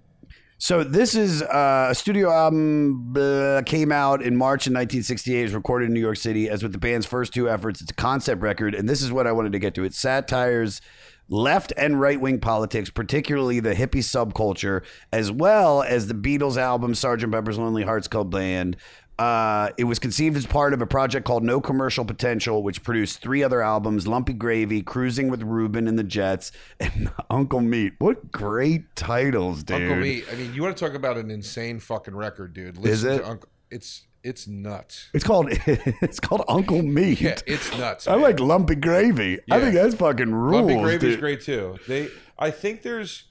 [0.58, 5.40] so this is uh, a studio album uh, came out in March in 1968.
[5.40, 6.50] It was recorded in New York City.
[6.50, 9.26] As with the band's first two efforts, it's a concept record, and this is what
[9.26, 9.84] I wanted to get to.
[9.84, 10.82] It satires
[11.30, 16.92] left and right wing politics, particularly the hippie subculture, as well as the Beatles album
[16.92, 17.32] Sgt.
[17.32, 18.76] Pepper's Lonely Hearts Club Band.
[19.18, 23.20] Uh, it was conceived as part of a project called No Commercial Potential, which produced
[23.20, 27.92] three other albums Lumpy Gravy, Cruising with Ruben and the Jets, and Uncle Meat.
[27.98, 29.82] What great titles, dude.
[29.82, 30.24] Uncle Meat.
[30.32, 32.78] I mean, you want to talk about an insane fucking record, dude?
[32.78, 33.18] Is Listen it?
[33.18, 35.08] To Uncle, it's it's nuts.
[35.14, 37.20] It's called it's called Uncle Meat.
[37.20, 38.06] Yeah, it's nuts.
[38.06, 39.38] I like Lumpy Gravy.
[39.50, 40.62] I think that's fucking rules.
[40.70, 41.20] Lumpy Gravy's dude.
[41.20, 41.78] great too.
[41.88, 42.08] They,
[42.38, 43.24] I think there's,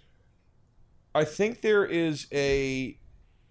[1.14, 2.98] I think there is a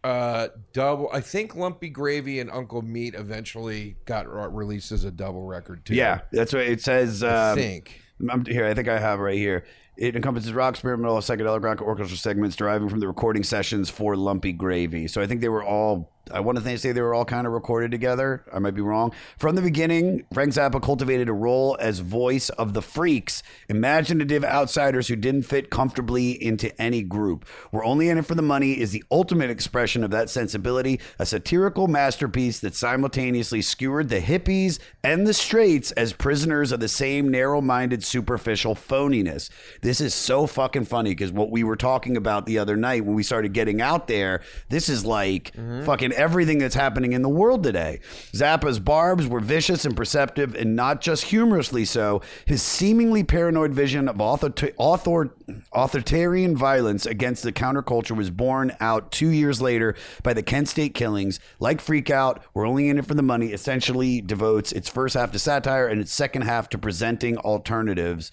[0.05, 1.11] uh double.
[1.13, 5.95] I think Lumpy Gravy and Uncle Meat eventually got released as a double record too.
[5.95, 7.23] Yeah, that's what it says.
[7.23, 8.01] I Um, think.
[8.31, 9.65] I'm, here, I think I have right here.
[9.97, 14.53] It encompasses rock, experimental, psychedelic rock, orchestral segments deriving from the recording sessions for Lumpy
[14.53, 15.09] Gravy.
[15.09, 16.13] So I think they were all.
[16.31, 18.45] I want to say they were all kind of recorded together.
[18.53, 19.13] I might be wrong.
[19.39, 25.09] From the beginning, Frank Zappa cultivated a role as voice of the freaks, imaginative outsiders
[25.09, 27.47] who didn't fit comfortably into any group.
[27.73, 31.27] We're only in it for the money is the ultimate expression of that sensibility, a
[31.27, 37.29] satirical masterpiece that simultaneously skewered the hippies and the straights as prisoners of the same
[37.29, 39.51] narrow-minded, superficial phoniness.
[39.83, 43.15] This is so fucking funny because what we were talking about the other night when
[43.15, 45.85] we started getting out there, this is like mm-hmm.
[45.85, 48.01] fucking everything that's happening in the world today.
[48.33, 52.21] Zappa's barbs were vicious and perceptive, and not just humorously so.
[52.45, 55.31] His seemingly paranoid vision of author- author-
[55.73, 60.95] authoritarian violence against the counterculture was borne out two years later by the Kent State
[60.95, 61.41] killings.
[61.61, 65.33] Like Freak Out, We're Only in It for the Money essentially devotes its first half
[65.33, 68.31] to satire and its second half to presenting alternatives.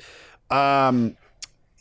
[0.50, 1.18] Um,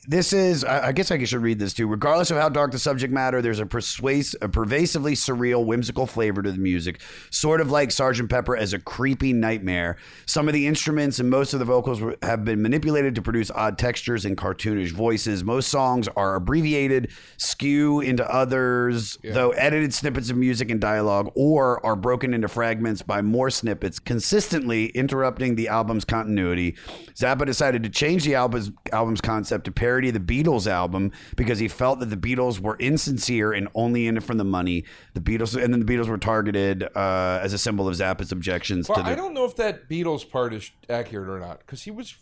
[0.07, 1.86] this is, I guess I should read this too.
[1.86, 6.42] Regardless of how dark the subject matter, there's a, persuas- a pervasively surreal, whimsical flavor
[6.42, 7.00] to the music,
[7.30, 8.28] sort of like Sgt.
[8.28, 9.96] Pepper as a creepy nightmare.
[10.26, 13.78] Some of the instruments and most of the vocals have been manipulated to produce odd
[13.78, 15.44] textures and cartoonish voices.
[15.44, 21.84] Most songs are abbreviated, skew into others, though edited snippets of music and dialogue, or
[21.84, 26.76] are broken into fragments by more snippets, consistently interrupting the album's continuity.
[27.14, 31.68] Zappa decided to change the album's, album's concept to parody the Beatles album because he
[31.68, 34.84] felt that the Beatles were insincere and only in it for the money.
[35.14, 38.88] The Beatles, and then the Beatles were targeted uh, as a symbol of Zappa's objections
[38.88, 39.11] Well, to the.
[39.11, 42.16] I don't know if that Beatles part is accurate or not because he was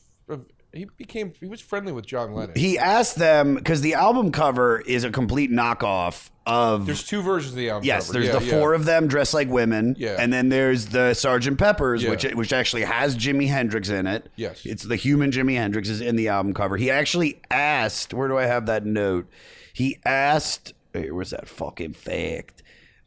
[0.73, 2.55] he became he was friendly with John Lennon.
[2.57, 6.87] he asked them because the album cover is a complete knockoff of.
[6.87, 7.87] There's two versions of the album.
[7.87, 8.12] Yes, cover.
[8.20, 8.59] there's Yeah, the yeah.
[8.59, 10.16] four of them dressed like women, Yeah.
[10.18, 12.11] and then there's the Sergeant Pepper's, Yeah.
[12.11, 14.31] which which actually has Jimi Hendrix in it.
[14.37, 14.62] Yes.
[14.64, 16.77] it's the human Jimi Hendrix is in the album cover.
[16.77, 19.29] He actually asked, "Where do I have that note?"
[19.73, 22.62] He asked, "Wait, "Where's that fucking fact?"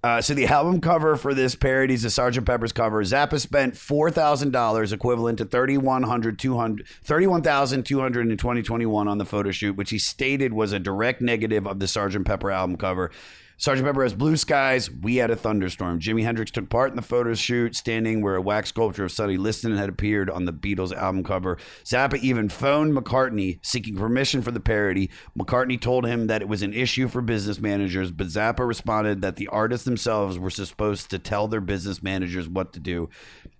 [0.05, 3.03] Uh, so the album cover for this parody is a Sergeant Pepper's cover.
[3.03, 7.87] Zappa spent four thousand dollars, equivalent to thirty one hundred two hundred thirty one thousand
[7.87, 10.79] two hundred in twenty twenty one on the photo shoot, which he stated was a
[10.79, 13.09] direct negative of the Sergeant Pepper album cover.
[13.57, 14.91] Sergeant Pepper has blue skies.
[14.91, 15.99] We had a thunderstorm.
[15.99, 19.37] Jimi Hendrix took part in the photo shoot, standing where a wax sculpture of Sonny
[19.37, 21.57] Liston had appeared on the Beatles album cover.
[21.85, 25.09] Zappa even phoned McCartney seeking permission for the parody.
[25.39, 29.37] McCartney told him that it was an issue for business managers, but Zappa responded that
[29.37, 33.09] the artists themselves were supposed to tell their business managers what to do.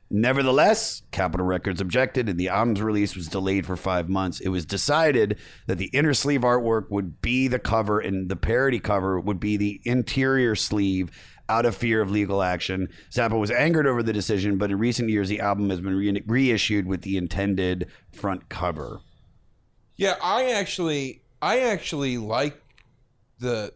[0.10, 4.39] Nevertheless, Capitol Records objected, and the album's release was delayed for five months.
[4.39, 8.80] It was decided that the inner sleeve artwork would be the cover, and the parody
[8.80, 11.12] cover would be the interior sleeve.
[11.47, 15.10] Out of fear of legal action, Zappa was angered over the decision, but in recent
[15.10, 19.01] years, the album has been re- reissued with the intended front cover.
[19.95, 22.60] Yeah, I actually I actually like
[23.38, 23.74] the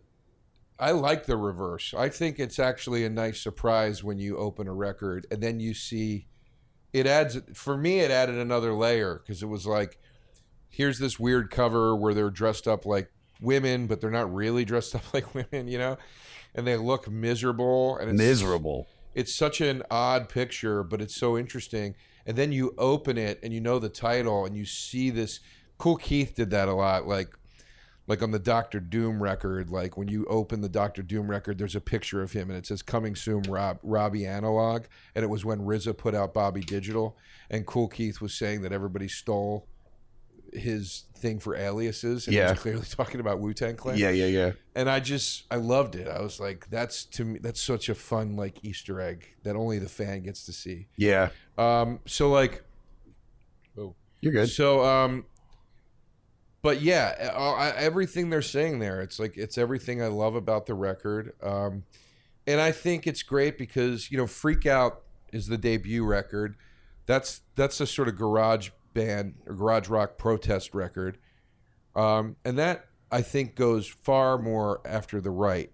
[0.80, 1.94] I like the reverse.
[1.98, 5.74] I think it's actually a nice surprise when you open a record and then you
[5.74, 6.28] see
[6.94, 10.00] it adds for me it added another layer because it was like
[10.70, 13.12] here's this weird cover where they're dressed up like
[13.42, 15.98] women but they're not really dressed up like women, you know?
[16.56, 18.88] And they look miserable and it's Miserable.
[19.14, 21.96] it's such an odd picture, but it's so interesting.
[22.26, 25.42] And then you open it and you know the title and you see this.
[25.78, 27.30] Kool Keith did that a lot, like
[28.10, 29.70] like on the Doctor Doom record.
[29.70, 32.66] Like when you open the Doctor Doom record, there's a picture of him and it
[32.66, 34.86] says "Coming Soon, Rob Robbie Analog,"
[35.16, 37.16] and it was when RZA put out Bobby Digital,
[37.50, 39.68] and Kool Keith was saying that everybody stole
[40.52, 42.26] his thing for aliases.
[42.26, 43.98] And he was clearly talking about Wu Tang Clan.
[43.98, 44.52] Yeah, yeah, yeah.
[44.74, 46.08] And I just I loved it.
[46.08, 49.78] I was like, that's to me that's such a fun like Easter egg that only
[49.78, 50.88] the fan gets to see.
[50.98, 51.30] Yeah.
[51.60, 52.00] Um.
[52.08, 52.64] So like,
[53.78, 54.50] oh, You're good.
[54.50, 55.26] So um.
[56.62, 60.74] But yeah, I, everything they're saying there, it's like it's everything I love about the
[60.74, 61.34] record.
[61.42, 61.84] Um,
[62.46, 65.02] and I think it's great because you know, Freak Out
[65.32, 66.56] is the debut record.
[67.06, 71.18] That's that's a sort of garage band or garage rock protest record.
[71.96, 75.72] Um, and that I think goes far more after the right,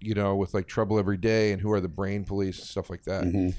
[0.00, 2.90] you know, with like Trouble Every Day and Who Are the Brain Police and stuff
[2.90, 3.24] like that.
[3.24, 3.54] Mhm.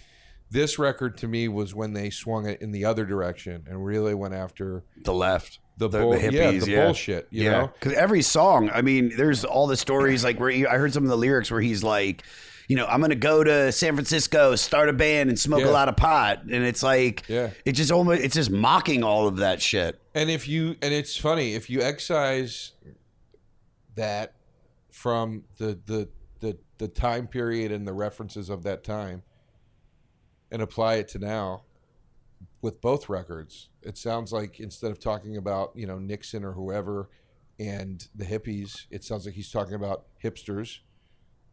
[0.53, 4.13] This record to me was when they swung it in the other direction and really
[4.13, 6.85] went after the left, the, the, bull, the hippies, yeah, the yeah.
[6.85, 7.27] bullshit.
[7.31, 7.51] You yeah.
[7.51, 10.93] know, because every song, I mean, there's all the stories like where he, I heard
[10.93, 12.23] some of the lyrics where he's like,
[12.67, 15.69] you know, I'm gonna go to San Francisco, start a band, and smoke Yeah.
[15.69, 17.49] a lot of pot, and it's like, Yeah.
[17.65, 19.99] it just almost, it's just mocking all of that shit.
[20.13, 22.73] And if you and it's funny if you excise
[23.95, 24.35] that
[24.91, 26.09] from the the
[26.41, 29.23] the the time period and the references of that time
[30.53, 31.63] and apply it to now
[32.61, 37.09] with both records, it sounds like instead of talking about, you know, Nixon or whoever
[37.59, 40.79] and the hippies, it sounds like he's talking about hipsters,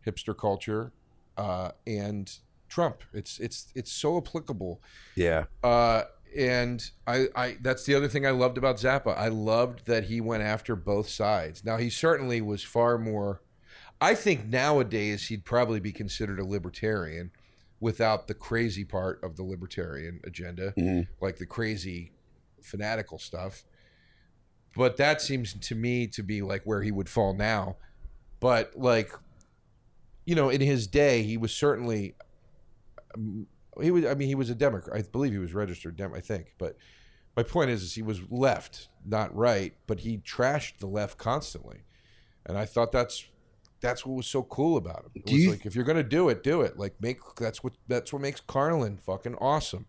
[0.07, 0.92] hipster culture,
[1.38, 2.30] uh, and
[2.68, 3.03] Trump.
[3.12, 4.82] It's it's it's so applicable.
[5.16, 5.46] Yeah.
[5.64, 6.03] Uh,
[6.36, 9.16] and I, I that's the other thing I loved about Zappa.
[9.16, 11.64] I loved that he went after both sides.
[11.64, 13.40] Now he certainly was far more.
[13.98, 17.32] I think nowadays he'd probably be considered a libertarian
[17.81, 21.09] without the crazy part of the libertarian agenda, Mhm.
[21.20, 22.12] like the crazy
[22.62, 23.64] fanatical stuff.
[24.76, 27.76] But that seems to me to be like where he would fall now.
[28.39, 29.12] But like
[30.26, 32.14] you know, in his day, he was certainly
[33.14, 33.47] um,
[33.81, 34.05] he was.
[34.05, 34.97] I mean, he was a Democrat.
[34.97, 36.12] I believe he was registered Dem.
[36.14, 36.76] I think, but
[37.37, 39.74] my point is, is he was left, not right.
[39.87, 41.85] But he trashed the left constantly,
[42.47, 43.24] and I thought that's
[43.81, 45.11] that's what was so cool about him.
[45.14, 46.78] It Do was you- like if you're gonna do it, do it.
[46.78, 49.87] Like make that's what that's what makes Carlin fucking awesome.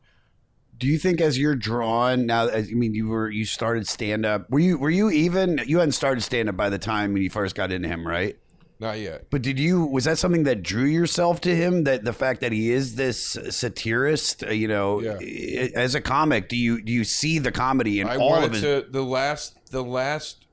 [0.78, 2.48] Do you think as you're drawn now?
[2.48, 4.50] As, I mean, you were you started stand up.
[4.50, 7.30] Were you were you even you hadn't started stand up by the time when you
[7.30, 8.38] first got into him, right?
[8.80, 9.28] Not yet.
[9.30, 11.84] But did you was that something that drew yourself to him?
[11.84, 16.50] That the fact that he is this satirist, uh, you know, i- as a comic,
[16.50, 18.62] do you do you see the comedy in I all of his?
[18.64, 20.46] to the last the last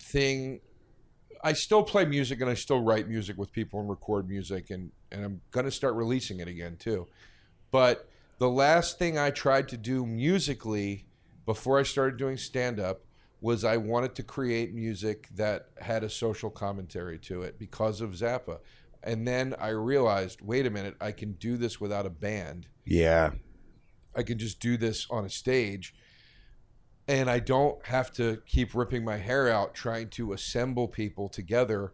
[0.00, 0.60] thing.
[1.42, 4.90] I still play music and I still write music with people and record music and
[5.12, 7.06] and I'm gonna start releasing it again too.
[7.70, 8.08] But
[8.38, 11.06] the last thing I tried to do musically
[11.44, 13.02] before I started doing stand up
[13.40, 18.10] was I wanted to create music that had a social commentary to it because of
[18.10, 18.58] Zappa.
[19.02, 22.66] And then I realized, wait a minute, I can do this without a band.
[22.84, 23.30] yeah,
[24.16, 25.94] I can just do this on a stage
[27.08, 31.92] and I don't have to keep ripping my hair out trying to assemble people together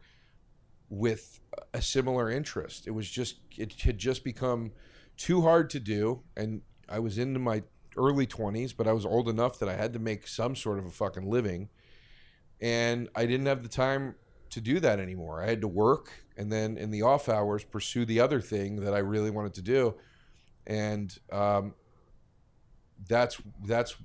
[0.89, 1.41] with
[1.75, 2.87] a similar interest.
[2.87, 4.73] It was just it had just become
[5.17, 7.63] too hard to do and I was into my
[7.97, 10.87] early 20s, but I was old enough that I had to make some sort of
[10.87, 11.69] a fucking living
[12.61, 14.15] and I didn't have the time
[14.51, 15.43] to do that anymore.
[15.43, 18.95] I had to work and then in the off hours pursue the other thing that
[18.95, 19.95] I really wanted to do
[20.67, 21.75] and um,
[23.09, 23.97] that's that's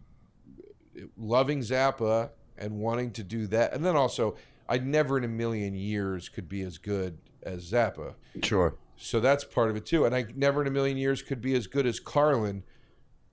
[1.17, 4.35] loving Zappa and wanting to do that, and then also
[4.69, 8.15] I never in a million years could be as good as Zappa.
[8.43, 8.75] sure.
[8.97, 11.53] So that's part of it too, and I never in a million years could be
[11.55, 12.63] as good as Carlin.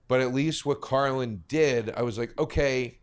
[0.06, 2.98] But at least what Carlin did, I was like, okay,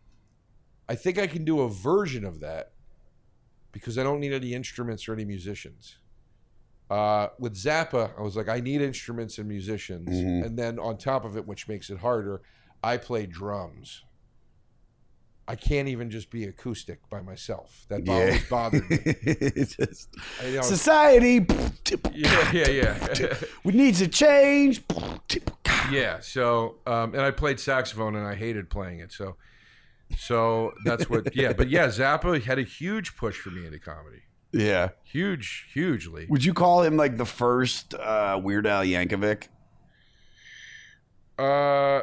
[0.87, 2.73] I think I can do a version of that
[3.71, 5.97] because I don't need any instruments or any musicians.
[6.91, 10.45] Uh, with Zappa, I was like, I need instruments and musicians, Mhm.
[10.45, 12.41] and then on top of it, which makes it harder,
[12.83, 14.03] I play drums.
[15.47, 17.85] I can't even just be acoustic by myself.
[17.89, 18.13] That Yeah.
[18.13, 18.97] always bothered me.
[19.05, 20.09] It's just-
[20.41, 21.45] I- know, society.
[22.13, 23.33] yeah, yeah, yeah.
[23.63, 24.83] we needs to change.
[25.91, 26.19] Yeah.
[26.21, 29.11] So, um, and I played saxophone and I hated playing it.
[29.11, 29.35] So,
[30.17, 31.35] so that's what.
[31.35, 34.21] Yeah, but yeah, Zappa had a huge push for me into comedy.
[34.53, 34.89] Yeah.
[35.03, 36.27] Huge, hugely.
[36.29, 39.47] Would you call him like the first uh, Weird Al Yankovic?
[41.37, 42.01] Uh,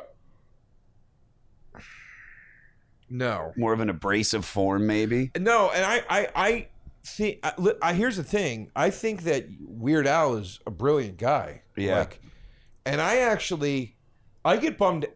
[3.10, 3.52] no.
[3.56, 5.30] More of an abrasive form, maybe.
[5.38, 6.68] No, and I, I, I
[7.04, 7.40] think.
[7.42, 7.52] I,
[7.82, 8.70] I, here's the thing.
[8.74, 11.62] I think that Weird Al is a brilliant guy.
[11.76, 12.00] Yeah.
[12.00, 12.20] Like,
[12.86, 13.96] and I actually,
[14.44, 15.06] I get bummed.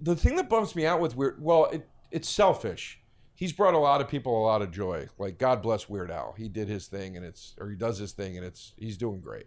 [0.00, 2.98] The thing that bums me out with Weird, well, it, it's selfish.
[3.34, 5.08] He's brought a lot of people a lot of joy.
[5.18, 6.34] Like God bless Weird Al.
[6.38, 9.20] He did his thing, and it's or he does his thing, and it's he's doing
[9.20, 9.46] great.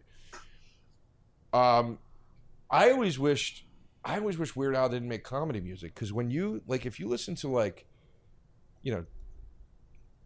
[1.54, 2.00] Um,
[2.70, 3.64] I always wished,
[4.06, 7.08] I always wish Weird Al didn't make comedy music because when you like, if you
[7.08, 7.88] listen to like,
[8.84, 9.06] you know,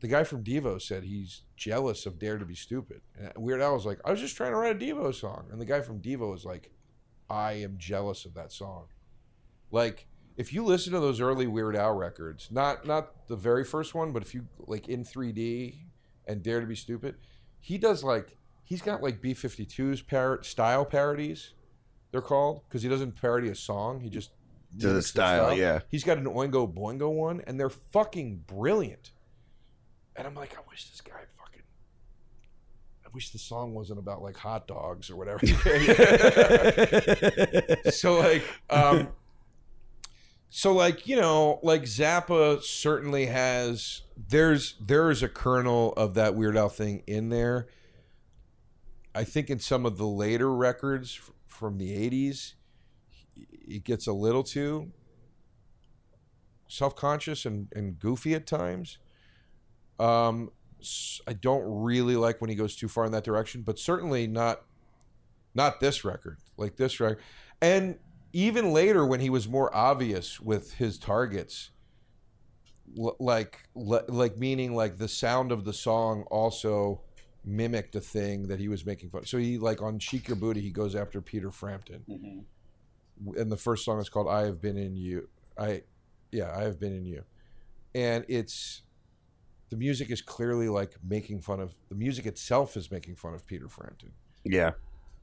[0.01, 3.01] the guy from Devo said he's jealous of Dare to Be Stupid.
[3.17, 5.47] And Weird Al was like, I was just trying to write a Devo song.
[5.51, 6.71] And the guy from Devo was like,
[7.29, 8.87] I am jealous of that song.
[9.71, 13.93] Like, if you listen to those early Weird Al records, not not the very first
[13.93, 15.75] one, but if you like in 3D
[16.27, 17.15] and Dare to Be Stupid,
[17.59, 21.53] he does like he's got like B52's par- style parodies.
[22.11, 23.99] They're called because he doesn't parody a song.
[23.99, 24.31] He just
[24.79, 25.79] To the style, yeah.
[25.89, 29.11] He's got an Oingo Boingo one, and they're fucking brilliant.
[30.15, 31.61] And I'm like, I wish this guy fucking.
[33.05, 35.39] I wish the song wasn't about like hot dogs or whatever.
[37.91, 39.09] so like, um,
[40.49, 44.01] so like you know, like Zappa certainly has.
[44.17, 47.67] There's there is a kernel of that Weird Al thing in there.
[49.15, 51.19] I think in some of the later records
[51.49, 52.53] from the '80s,
[53.35, 54.91] it gets a little too
[56.69, 58.99] self-conscious and, and goofy at times.
[59.99, 60.51] Um,
[61.27, 64.61] I don't really like when he goes too far in that direction, but certainly not
[65.55, 66.37] not this record.
[66.55, 67.19] Like this record,
[67.61, 67.97] and
[68.31, 71.71] even later when he was more obvious with his targets,
[72.95, 77.01] like like meaning like the sound of the song also
[77.49, 79.21] mimicked a thing that he was making fun.
[79.21, 83.39] Of so he like on "Sheik Yerbouti," he goes after Peter Frampton, mm-hmm.
[83.39, 85.27] and the first song is called "I Have Been in You."
[85.57, 85.83] I,
[86.31, 87.23] yeah, I have been in you,
[87.93, 88.83] and it's
[89.69, 93.45] the music is clearly like making fun of the music itself is making fun of
[93.45, 94.11] Peter Frampton.
[94.43, 94.71] Yeah.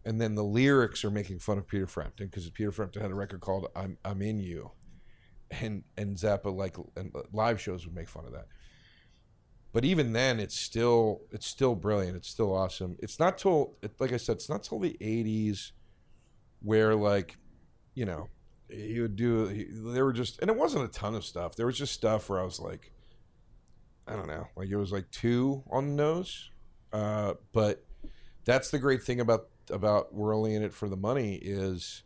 [0.04, 3.14] And then the lyrics are making fun of Peter Frampton because Peter Frampton had a
[3.14, 4.70] record called "I'm I'm in You,"
[5.60, 8.46] and and Zappa like and uh, live shows would make fun of that.
[9.76, 12.16] But even then, it's still it's still brilliant.
[12.16, 12.96] It's still awesome.
[12.98, 15.72] It's not till like I said, it's not till the '80s
[16.62, 17.36] where like
[17.92, 18.30] you know
[18.70, 19.48] he would do.
[19.48, 21.56] He, there were just and it wasn't a ton of stuff.
[21.56, 22.90] There was just stuff where I was like,
[24.08, 26.48] I don't know, like it was like two on the nose.
[26.90, 27.84] Uh, but
[28.46, 32.02] that's the great thing about about we're only in it for the money is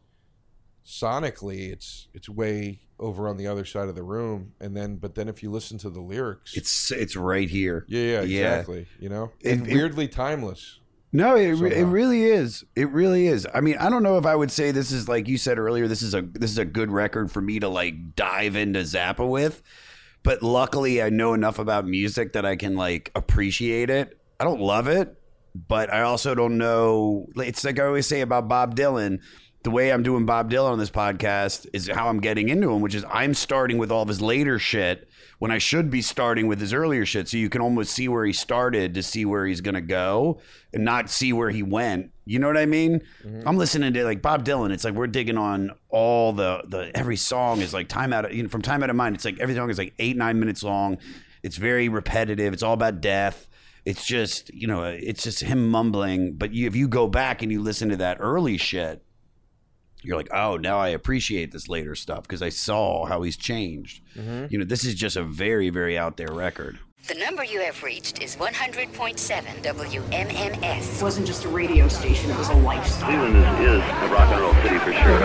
[0.84, 5.14] sonically it's it's way over on the other side of the room and then but
[5.16, 7.84] then if you listen to the lyrics It's it's right here.
[7.88, 8.38] yeah yeah Yeah.
[8.58, 10.78] exactly you know It- and it- weirdly timeless
[11.12, 12.62] No, it, it really is.
[12.76, 13.44] It really is.
[13.52, 15.88] I mean, I don't know if I would say this is like you said earlier.
[15.88, 19.28] This is a this is a good record for me to like dive into Zappa
[19.28, 19.60] with.
[20.22, 24.20] But luckily, I know enough about music that I can like appreciate it.
[24.38, 25.18] I don't love it,
[25.66, 27.26] but I also don't know.
[27.34, 29.18] It's like I always say about Bob Dylan.
[29.62, 32.80] The way I'm doing Bob Dylan on this podcast is how I'm getting into him,
[32.80, 35.06] which is I'm starting with all of his later shit
[35.38, 37.28] when I should be starting with his earlier shit.
[37.28, 40.40] So you can almost see where he started to see where he's gonna go
[40.72, 42.10] and not see where he went.
[42.24, 43.02] You know what I mean?
[43.22, 43.46] Mm-hmm.
[43.46, 44.70] I'm listening to like Bob Dylan.
[44.70, 48.32] It's like we're digging on all the the every song is like time out of,
[48.32, 49.14] you know, from time out of mind.
[49.14, 50.96] It's like every song is like eight nine minutes long.
[51.42, 52.54] It's very repetitive.
[52.54, 53.46] It's all about death.
[53.84, 56.34] It's just you know it's just him mumbling.
[56.34, 59.04] But you, if you go back and you listen to that early shit,
[60.02, 64.00] you're like, oh, now I appreciate this later stuff because I saw how he's changed.
[64.14, 66.78] You know, this is just a very, very out there record.
[67.08, 68.92] The number you have reached is 100.7
[69.62, 70.96] WMMS.
[70.96, 73.08] It wasn't just a radio station, it was a lifestyle.
[73.10, 75.18] Cleveland is, is a rock and roll city for sure.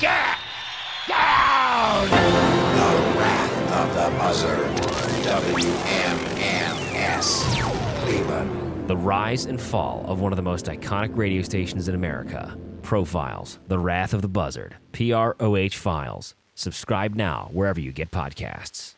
[0.00, 0.36] Yeah!
[1.08, 2.08] Down!
[2.10, 4.66] The Wrath of the Buzzard.
[5.56, 7.26] WMMS.
[8.02, 8.55] Cleveland.
[8.86, 12.56] The rise and fall of one of the most iconic radio stations in America.
[12.82, 16.36] Profiles, The Wrath of the Buzzard, PROH Files.
[16.54, 18.94] Subscribe now wherever you get podcasts.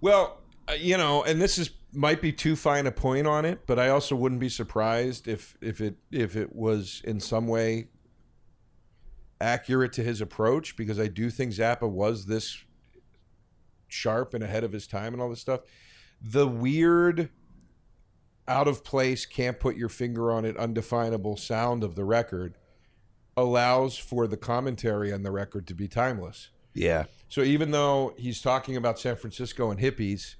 [0.00, 3.60] well uh, you know and this is might be too fine a point on it
[3.66, 7.86] but i also wouldn't be surprised if if it if it was in some way
[9.40, 12.64] accurate to his approach because i do think zappa was this
[13.86, 15.60] sharp and ahead of his time and all this stuff
[16.20, 17.30] the weird
[18.48, 22.56] out of place can't put your finger on it undefinable sound of the record
[23.36, 27.04] allows for the commentary on the record to be timeless Yeah.
[27.28, 30.36] so even though he's talking about San Francisco and hippies,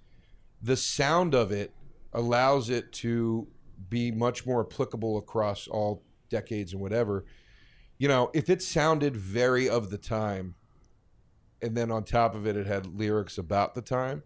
[0.63, 1.75] the sound of it
[2.13, 3.47] allows it to
[3.91, 7.25] be much more applicable across all decades and whatever.
[7.99, 10.55] You know, if it sounded very of the time,
[11.61, 14.23] and then on top of it, it had lyrics about the time,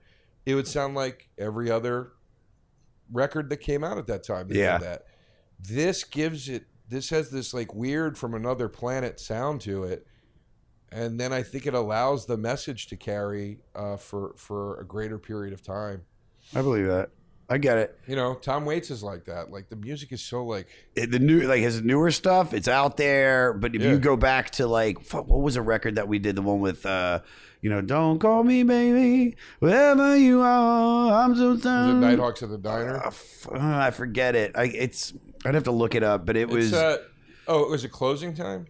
[0.46, 2.12] it would sound like every other
[3.12, 4.48] record that came out at that time.
[4.48, 4.78] that Yeah.
[4.78, 5.06] that.
[5.58, 6.64] This gives it.
[6.88, 10.06] This has this like weird from another planet sound to it
[10.92, 15.18] and then I think it allows the message to carry uh, for for a greater
[15.18, 16.02] period of time.
[16.54, 17.10] I believe that.
[17.52, 17.98] I get it.
[18.06, 19.50] You know, Tom Waits is like that.
[19.50, 22.96] Like the music is so like It- the new like his newer stuff it's out
[22.96, 23.90] there but if Yeah.
[23.90, 26.60] you go back to like fuck, what was a record that we did the one
[26.60, 27.20] with uh
[27.60, 32.48] you know don't call me baby wherever you are i'm so was it Nighthawks at
[32.50, 32.98] the Diner.
[33.02, 35.12] Uh, f- uh, i forget it i it's
[35.44, 36.98] i'd have to look it up but it was It's, uh,
[37.48, 38.66] oh, it was a closing time.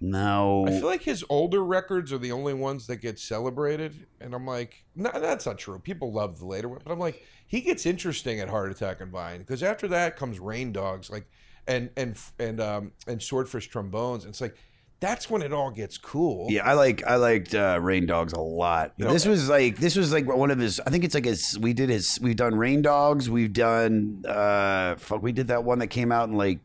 [0.00, 4.34] No I feel like his older records are the only ones that get celebrated, and
[4.34, 5.78] I'm like, no, that's not true.
[5.78, 9.10] People love the later one, but I'm like, he gets interesting at Heart Attack and
[9.10, 11.26] Vine because after that comes Rain Dogs, like,
[11.66, 14.24] and and and um and Swordfish Trombones.
[14.24, 14.56] And it's like
[15.00, 16.46] that's when it all gets cool.
[16.50, 19.76] yeah i like i liked uh rain dogs a lot You know- this was like
[19.76, 22.34] this was like one of his i think it's like his we did his we've
[22.34, 26.34] done rain dogs we've done uh fuck we did that one that came out in
[26.34, 26.58] like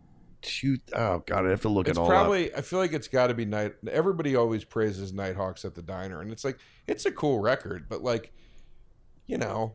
[0.44, 2.54] two oh god i have to look It's it all up probably.
[2.54, 3.74] I feel like it's got to be night.
[3.90, 8.04] Everybody always praises Nighthawks at the diner, and it's like it's a cool record, but
[8.04, 8.32] like,
[9.26, 9.74] you know,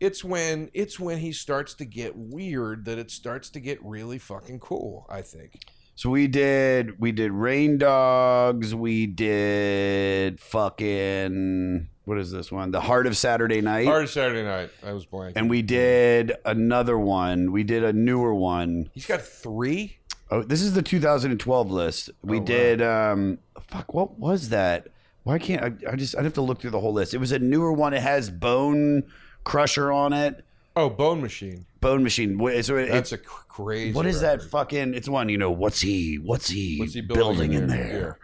[0.00, 4.18] it's when it's when he starts to get weird that it starts to get really
[4.18, 5.06] fucking cool.
[5.08, 5.60] I think.
[5.94, 12.70] So we did we did Rain Dogs, we did fucking what is this one?
[12.70, 13.86] The Heart of Saturday Night.
[13.86, 14.70] Hard Saturday night.
[14.84, 15.36] I was blank.
[15.36, 17.52] and we did another one.
[17.52, 18.90] We did a newer one.
[18.94, 19.98] He's got three.
[20.30, 22.10] Oh, this is the 2012 list.
[22.22, 22.46] We Oh, wow.
[22.46, 23.38] did um
[23.68, 24.88] fuck what was that?
[25.22, 27.14] Why can't I I just I'd have to look through the whole list.
[27.14, 27.94] It was a newer one.
[27.94, 29.04] It has Bone
[29.44, 30.44] Crusher on it.
[30.76, 31.66] Oh, Bone Machine.
[31.80, 32.38] Bone Machine.
[32.38, 33.92] Wh- So it, That's a cr- crazy.
[33.94, 34.50] what is that record.
[34.50, 34.94] fucking?
[34.94, 35.28] It's one.
[35.28, 36.16] You know what's he?
[36.16, 36.78] What's he?
[36.80, 38.18] What's he building, in there?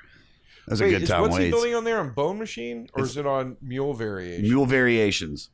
[0.66, 1.10] That's Wait, a good is-.
[1.10, 4.42] What's he building on there on Bone Machine, or is it on Mule Variation?
[4.42, 5.50] Mule Variations.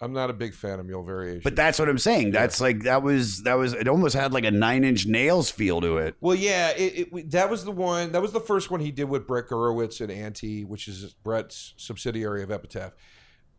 [0.00, 1.40] I'm not a big fan of Mule Variation.
[1.42, 2.32] But that's what I'm saying.
[2.32, 3.88] That's like that was that was it.
[3.88, 6.16] Almost had like a Nine Inch Nails feel to it.
[6.20, 8.12] Well, yeah, it, it, that was the one.
[8.12, 11.74] That was the first one he did with Brett Gurewitz and Anti, which is Brett's
[11.76, 12.92] subsidiary of Epitaph.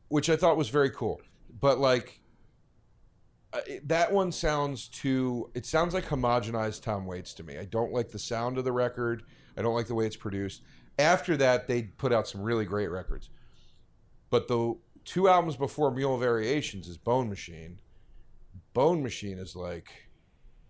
[0.10, 1.22] which I thought was very cool.
[1.60, 2.20] But like
[3.54, 5.50] uh, it- that one sounds too.
[5.56, 7.58] It sounds like homogenized Tom Waits to me.
[7.58, 9.24] I don't like the sound of the record.
[9.58, 10.62] I don't like the way it's produced.
[10.98, 13.30] After that, they put out some really great records.
[14.30, 17.80] But the two albums before Mule Variations is Bone Machine.
[18.74, 19.90] Bone Machine is like,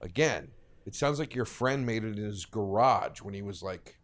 [0.02, 0.50] again,
[0.86, 3.98] it sounds like your friend made it in his garage when he was like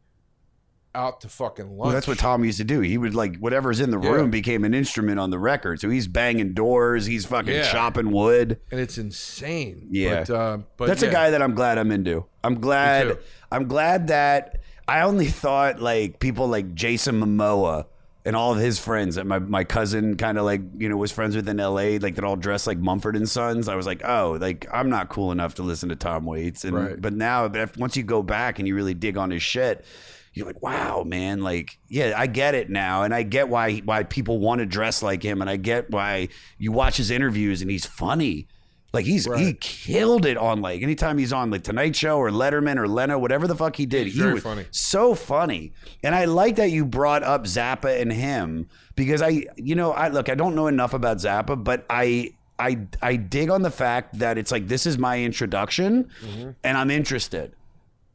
[0.93, 1.77] out to fucking lunch.
[1.79, 2.81] Well, that's what Tom used to do.
[2.81, 4.09] He would like whatever's in the Yeah.
[4.09, 5.79] room became an instrument on the record.
[5.79, 7.71] So he's banging doors, he's fucking Yeah.
[7.71, 8.59] chopping wood.
[8.71, 9.87] and it's insane.
[9.91, 11.09] Yeah, but, uh, but that's yeah.
[11.09, 12.25] a guy that I'm glad I'm into.
[12.43, 13.17] I'm glad.
[13.51, 14.61] I'm glad that
[14.91, 17.85] I only thought like people like Jason Momoa
[18.25, 21.13] and all of his friends that my my cousin kind of like you know was
[21.13, 21.97] friends with in L.A.
[21.97, 23.69] Like that all dressed like Mumford and Sons.
[23.69, 26.65] I was like, oh, like I'm not cool enough to listen to Tom Waits.
[26.65, 27.01] And Right.
[27.01, 29.85] but now, but if, once you go back and you really dig on his shit.
[30.33, 31.41] You're like, wow, man.
[31.41, 35.03] Like, yeah, I get it now, and I get why why people want to dress
[35.03, 38.47] like him, and I get why you watch his interviews and he's funny.
[38.93, 42.77] Like he's he killed it on like anytime he's on like Tonight Show or Letterman
[42.77, 44.07] or Leno, whatever the fuck he did.
[44.07, 44.65] He's he very was funny.
[44.71, 45.71] so funny.
[46.03, 50.09] And I like that you brought up Zappa and him because I you know, I
[50.09, 54.19] look, I don't know enough about Zappa, but I I I dig on the fact
[54.19, 56.49] that it's like this is my introduction mm-hmm.
[56.63, 57.53] and I'm interested.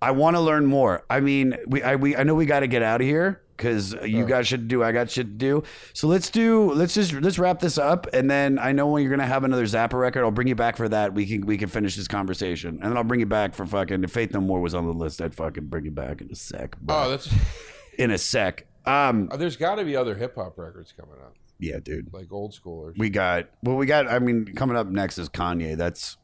[0.03, 1.05] I want to learn more.
[1.09, 3.94] I mean, we I we I know we got to get out of here because
[4.04, 4.82] you guys should do.
[4.82, 5.62] I got shit to do.
[5.92, 6.72] So let's do.
[6.72, 9.64] Let's just let's wrap this up, and then I know when you're gonna have another
[9.64, 11.14] Zappa record, I'll bring you back for that.
[11.14, 14.04] We can we can finish this conversation, and then I'll bring you back for fucking.
[14.04, 16.34] If Faith No More was on the list, I'd fucking bring you back in a
[16.34, 16.78] sec.
[16.80, 16.96] bro.
[17.04, 17.32] Oh, that's.
[17.98, 18.66] in a sec.
[18.84, 22.12] Um, Uh, There's got to be other hip hop records coming up, yeah, dude.
[22.12, 22.96] like old schoolers.
[22.98, 23.76] We got well.
[23.76, 24.07] We got.
[24.07, 25.76] I mean, coming up next is Kanye.
[25.76, 26.16] That's.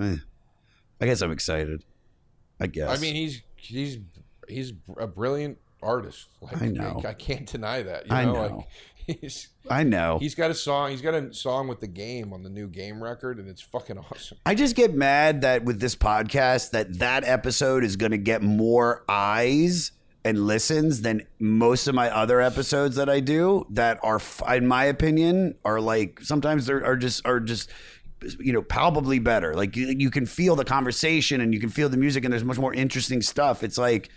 [0.00, 0.16] eh.
[1.02, 1.84] I guess I'm excited.
[2.60, 2.88] I guess.
[2.90, 3.98] I mean, he's he's
[4.48, 6.28] he's a brilliant artist.
[6.40, 7.02] Like, I know.
[7.06, 8.06] I can't deny that.
[8.06, 8.56] You I know, know.
[8.56, 8.66] Like,
[9.20, 10.18] he's I know.
[10.18, 10.90] he's got a song.
[10.90, 13.98] He's got a song with the game on the new game record, and it's fucking
[13.98, 14.38] awesome.
[14.46, 18.42] I just get mad that with this podcast that that episode is going to get
[18.42, 19.92] more eyes
[20.24, 24.20] and listens than most of my other episodes that I do that are
[24.54, 27.70] in my opinion are like sometimes they're are just are just
[28.38, 31.88] you know palpably better like you, you can feel the conversation and you can feel
[31.88, 34.10] the music and there's much more interesting stuff it's like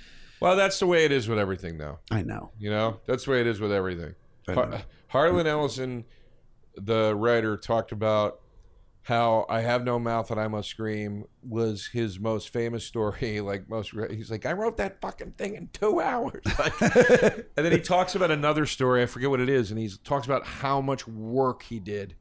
[0.43, 1.99] Well, that's the way it is with everything, though.
[2.11, 4.13] I know You know, that's the way it is with everything.
[4.49, 6.03] Har- Harlan Ellison,
[6.75, 8.41] the writer, talked about
[9.03, 13.39] how "I Have No Mouth and I Must Scream" was his most famous story.
[13.41, 17.71] Like most, he's like, "I wrote that fucking thing in two hours." Like, and then
[17.71, 19.01] he talks about another story.
[19.01, 22.15] I forget what it is, and he talks about how much work he did.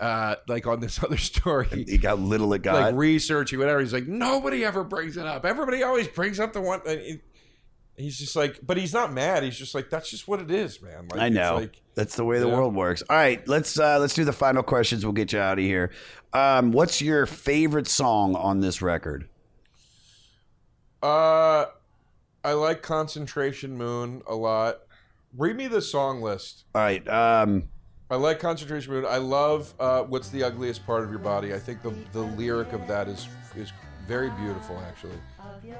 [0.00, 3.80] Uh, like on this other story, he got little it got like researching whatever.
[3.80, 5.44] He's like, nobody ever brings it up.
[5.44, 6.80] Everybody always brings up the one.
[6.86, 7.24] and it-
[7.96, 9.44] he's just like, but he's not mad.
[9.44, 11.06] He's just like, that's just what it is, man.
[11.12, 11.54] Like, I know.
[11.56, 12.54] like- That's the way the Yeah.
[12.56, 13.04] world works.
[13.08, 15.04] All right, let's uh, let's do the final questions.
[15.04, 15.92] We'll get you out of here.
[16.32, 19.28] Um, what's your favorite song on this record?
[21.02, 21.66] Uh,
[22.42, 24.78] I like Concentration Moon a lot.
[25.36, 26.64] Read me the song list.
[26.74, 27.06] All right.
[27.08, 27.68] Um,
[28.14, 29.04] I like Concentration Moon.
[29.04, 31.52] I love uh, What's the Ugliest Part of Your Body.
[31.52, 33.72] I think the the lyric of that is is
[34.06, 35.18] very beautiful, actually.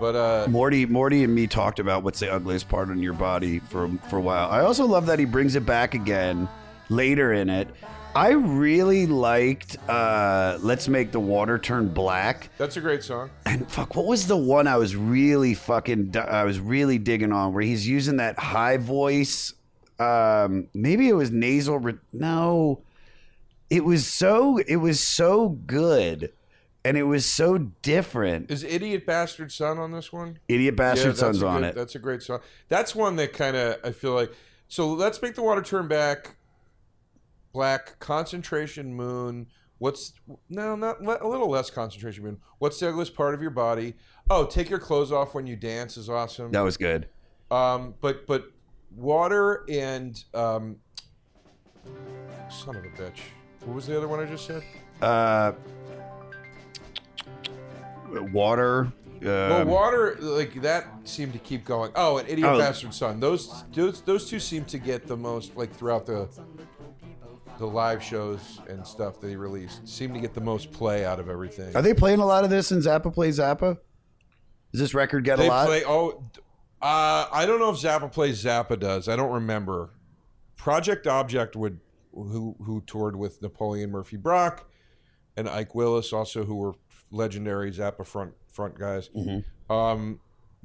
[0.01, 3.61] But uh, Morty, Morty, and me talked about what's the ugliest part on your body
[3.61, 4.51] for for a while.
[4.51, 6.49] I also love that he brings it back again
[6.89, 7.69] later in it.
[8.17, 13.31] I really liked uh, "Let's Make the Water Turn Black." that's a great song.
[13.47, 17.55] And fuck, what was the one I was really fucking I was really digging on
[17.55, 19.55] where he's using that high voice?
[19.99, 21.79] Um, maybe it was nasal.
[21.79, 22.83] Re- no,
[23.71, 26.33] it was so it was so good,
[26.85, 28.51] and it was so different.
[28.51, 30.39] Is Idiot Bastard Son on this one?
[30.49, 31.75] Idiot Bastard that's Son's a on it.
[31.75, 32.41] That's a great song.
[32.69, 34.33] That's one that kind of I feel like.
[34.69, 36.37] So let's make the water turn back.
[37.53, 39.47] Black concentration moon.
[39.79, 40.13] What's
[40.49, 42.41] no, not a little less concentration moon.
[42.59, 43.95] What's the ugliest part of your body?
[44.31, 46.51] Oh, take your clothes off when you dance is awesome.
[46.53, 47.09] That was good.
[47.51, 48.51] Um, but but
[48.97, 50.77] water and um,
[52.51, 53.19] son of a bitch.
[53.65, 54.63] What was the other one I just said?
[55.03, 55.53] Uh,
[58.33, 58.93] water.
[59.23, 61.91] well, um, water like that seemed to keep going.
[61.95, 62.59] Oh, and idiot Oh.
[62.59, 63.21] bastard son.
[63.21, 66.29] Those those those two seem to get the most like throughout the
[67.59, 69.87] the live shows and stuff they released.
[69.89, 71.75] Seem to get the most play out of everything.
[71.77, 73.79] Are they playing a lot of this in Zappa Plays Zappa?
[74.73, 75.67] Does this record get They a lot?
[75.67, 75.85] play.
[75.85, 76.41] Oh, d-
[76.85, 78.45] uh, I don't know if Zappa plays.
[78.45, 79.09] Zappa does.
[79.09, 79.95] I don't remember.
[80.55, 81.81] Project Object would
[82.13, 84.69] who who toured with Napoleon Murphy Brock
[85.35, 86.75] and Ike Willis, also who were
[87.11, 89.09] legendary Zappa front front guys.
[89.17, 89.73] Mm-hmm.
[89.73, 90.21] Um,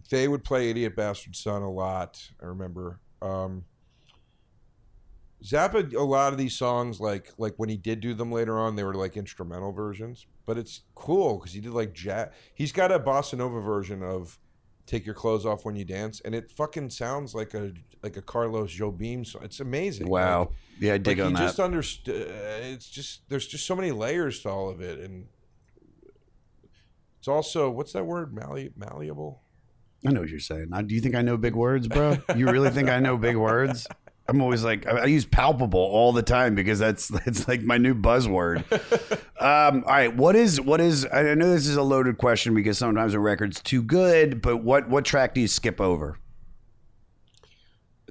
[0.09, 2.21] they would play Idiot Bastard Son a lot.
[2.43, 2.99] I remember.
[3.21, 3.63] Um,
[5.41, 8.75] Zappa, a lot of these songs, like like when he did do them later on,
[8.75, 10.27] they were like instrumental versions.
[10.45, 12.33] But it's cool because he did like jazz.
[12.53, 14.37] He's got a bossa nova version of
[14.89, 17.71] "Take Your Clothes Off When You Dance," and it fucking sounds like a
[18.03, 19.43] like a Carlos Jobim song.
[19.43, 20.09] It's amazing.
[20.09, 20.39] Wow.
[20.39, 20.49] Like,
[20.79, 21.43] Yeah, I dig like on he that.
[21.47, 22.27] just understood.
[22.29, 25.27] Uh, it's just there's just so many layers to all of it, and
[27.19, 28.33] it's also what's that word?
[28.33, 29.41] Malli- malleable.
[30.07, 30.69] I know what you're saying.
[30.71, 32.17] I, do you think I know big words, bro?
[32.33, 33.85] You really think I know big words?
[34.29, 37.95] I'm always like I, use palpable all the time because that's that's like my new
[37.95, 38.63] buzzword.
[39.41, 41.05] um, all right, what is what is?
[41.11, 44.87] I know this is a loaded question because sometimes a record's too good, but what
[44.87, 46.17] what track do you skip over?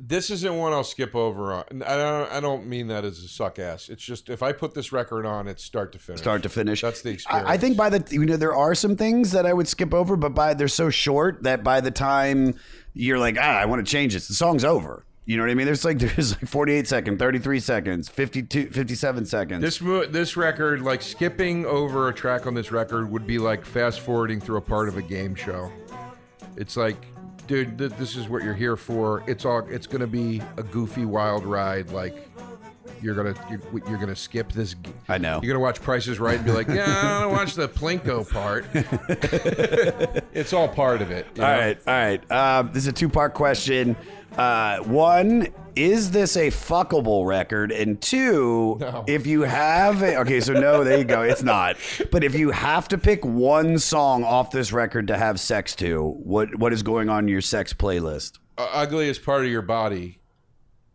[0.00, 1.82] This isn't one I'll skip over on.
[1.82, 2.32] I don't.
[2.32, 3.88] I don't mean that as a suck ass.
[3.88, 6.20] It's just if I put this record on, it's start to finish.
[6.20, 6.82] Start to finish.
[6.82, 7.48] That's the experience.
[7.48, 9.94] I, I think by the you know there are some things that I would skip
[9.94, 12.54] over, but by they're so short that by the time
[12.94, 15.04] you're like ah I want to change this, the song's over.
[15.28, 15.66] You know what I mean?
[15.66, 19.60] There's like there's like 48 seconds, 33 seconds, 52, 57 seconds.
[19.60, 23.62] This mo- this record, like skipping over a track on this record, would be like
[23.62, 25.70] fast forwarding through a part of a game show.
[26.56, 26.96] It's like,
[27.46, 29.22] dude, th- this is what you're here for.
[29.26, 29.68] It's all.
[29.68, 31.90] It's gonna be a goofy, wild ride.
[31.90, 32.26] Like
[33.02, 34.76] you're gonna you're, you're gonna skip this.
[34.82, 35.40] g- I know.
[35.42, 38.64] You're gonna watch Prices Right and be like, yeah, I don't watch the Plinko part.
[40.32, 41.26] it's all part of it.
[41.36, 41.50] All know?
[41.50, 42.32] right, all right.
[42.32, 43.94] Um, this is a two part question.
[44.38, 47.72] Uh, one, is this a fuckable record?
[47.72, 49.04] And two, No.
[49.08, 51.22] if you have a, okay, so no, there you go.
[51.22, 51.76] It's not.
[52.12, 56.02] But if you have to pick one song off this record to have sex to,
[56.22, 58.38] what what is going on your sex playlist?
[58.56, 60.20] uh, ugly is part of your body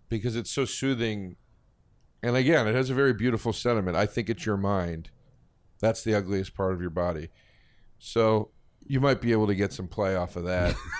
[0.09, 1.35] because it's so soothing.
[2.21, 3.97] And again, it has a very beautiful sentiment.
[3.97, 5.09] I think it's your mind.
[5.81, 7.27] That's the ugliest part of your body.
[7.99, 8.51] So
[8.87, 10.75] you might be able to get some play off of that.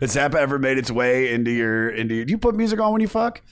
[0.00, 2.92] Has Zappa ever made its way into your into your, do you put music on
[2.92, 3.42] when you fuck?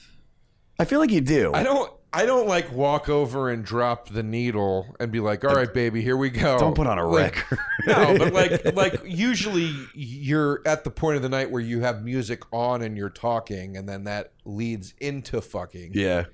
[0.79, 1.51] I feel like you do.
[1.53, 5.55] I don't I don't like walk over and drop the needle and be like, "All
[5.55, 7.59] right, baby, here we go." Don't put on a Like, record.
[7.87, 12.03] no, but like like usually you're at the point of the night where you have
[12.03, 15.91] music on and you're talking and then that leads into fucking.
[15.93, 16.25] Yeah.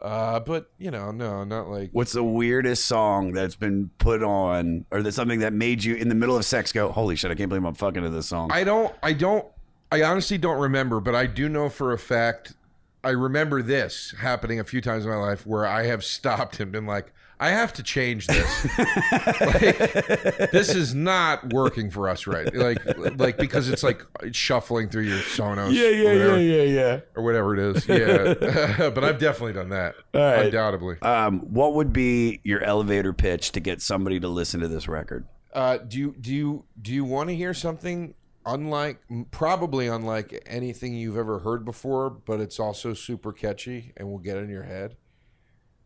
[0.00, 4.84] Uh, but you know, no, not like What's the weirdest song that's been put on,
[4.90, 7.30] or that's something that made you in the middle of sex go, "Holy shit!
[7.30, 9.44] I can't believe I'm fucking to this song." I don't I don't
[9.90, 12.54] I honestly don't remember, but I do know for a fact
[13.02, 16.70] I remember this happening a few times in my life where I have stopped and
[16.70, 18.78] been like, I have to change this.
[18.78, 22.52] like, this is not working for us right.
[22.52, 22.78] Like
[23.18, 25.72] like because it's like shuffling through your Sonos.
[25.72, 27.00] Yeah, yeah, or whatever, yeah, yeah, yeah.
[27.14, 27.88] Or whatever it is.
[27.88, 28.34] Yeah.
[28.90, 29.94] but I've definitely done that.
[30.14, 30.46] All right.
[30.46, 31.00] Undoubtedly.
[31.02, 35.26] Um, what would be your elevator pitch to get somebody to listen to this record?
[35.52, 39.00] Uh, do you do you do you want to hear something unlike
[39.30, 44.36] probably unlike anything you've ever heard before, but it's also super catchy and will get
[44.38, 44.96] in your head?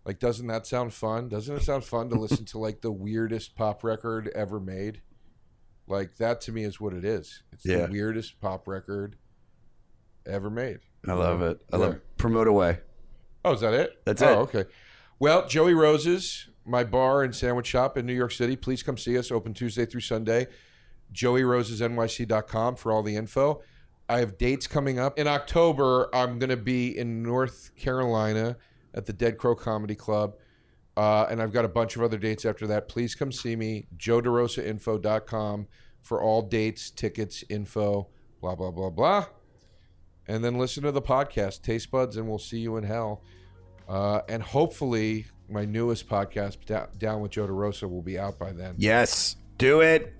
[0.05, 1.29] Like, doesn't that sound fun?
[1.29, 5.01] Doesn't it sound fun to listen to like the weirdest pop record ever made?
[5.87, 7.43] Like that to me is what it is.
[7.53, 7.87] It's Yeah.
[7.87, 9.16] the weirdest pop record
[10.27, 10.81] ever made.
[11.07, 11.62] I love it.
[11.73, 11.83] I Yeah.
[11.85, 12.81] love promote away.
[13.45, 14.01] Oh, is that it?
[14.05, 14.37] That's oh, it.
[14.55, 14.65] okay.
[15.19, 18.57] Well, Joey Rose's, my bar and sandwich shop in New York City.
[18.57, 19.31] Please come see us.
[19.31, 20.47] Open Tuesday through Sunday.
[21.12, 23.62] JoeyRosesNYC.com for all the info.
[24.09, 25.19] I have dates coming up.
[25.19, 28.57] In October, I'm going to be in North Carolina
[28.94, 30.35] at the Dead Crow Comedy Club.
[30.97, 32.89] Uh, and I've got a bunch of other dates after that.
[32.89, 33.86] Please come see me.
[33.97, 35.66] JoeDeRosaInfo.com
[36.02, 38.09] for all dates, tickets, info,
[38.40, 39.27] blah, blah, blah, blah.
[40.28, 43.23] And then listen to the podcast, Taste Buds, and we'll see you in hell.
[43.89, 46.59] Uh, and hopefully, my newest podcast,
[46.98, 48.74] Down with Joe DeRosa, will be out by then.
[48.78, 50.14] Yes, do it.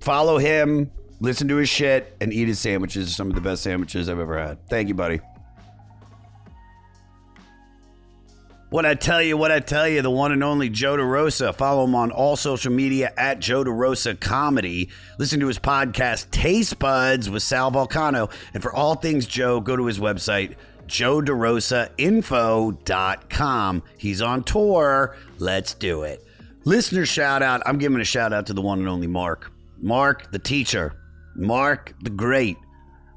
[0.00, 0.90] Follow him,
[1.20, 3.14] listen to his shit, and eat his sandwiches.
[3.16, 4.68] Some of the best sandwiches I've ever had.
[4.68, 5.20] Thank you, buddy.
[8.70, 11.54] What I tell you, what I tell you, the one and only Joe DeRosa.
[11.54, 14.90] Follow him on all social media at Joe DeRosa Comedy.
[15.18, 18.30] Listen to his podcast, Taste Buds with Sal Vulcano.
[18.52, 23.82] And for all things Joe, go to his website, joederosainfo.com.
[23.96, 25.16] He's on tour.
[25.38, 26.22] Let's do it.
[26.64, 27.62] Listener shout out.
[27.64, 29.50] I'm giving a shout out to the one and only Mark.
[29.78, 30.94] Mark, the teacher.
[31.34, 32.58] Mark, the great.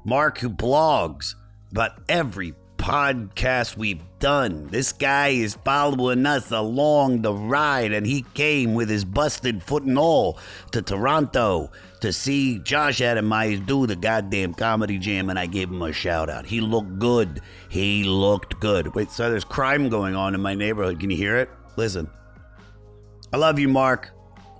[0.06, 1.34] Mark, who blogs
[1.72, 4.66] about every podcast we've done.
[4.66, 9.84] This guy is following us along the ride, and he came with his busted foot
[9.84, 10.36] and all
[10.72, 15.68] to Toronto to see Josh Adam Meyers do the goddamn comedy jam, and I gave
[15.70, 16.44] him a shout out.
[16.44, 17.40] He looked good.
[17.68, 18.92] He looked good.
[18.96, 20.98] Wait, so there's crime going on in my neighborhood.
[20.98, 21.50] Can you hear it?
[21.76, 22.10] Listen.
[23.32, 24.10] I love you, Mark.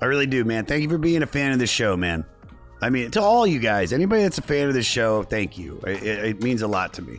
[0.01, 0.65] I really do, man.
[0.65, 2.25] Thank you for being a fan of this show, man.
[2.81, 5.81] I mean, to all you guys, anybody that's a fan of this show, thank you.
[5.87, 7.19] It, it- it means a lot to me.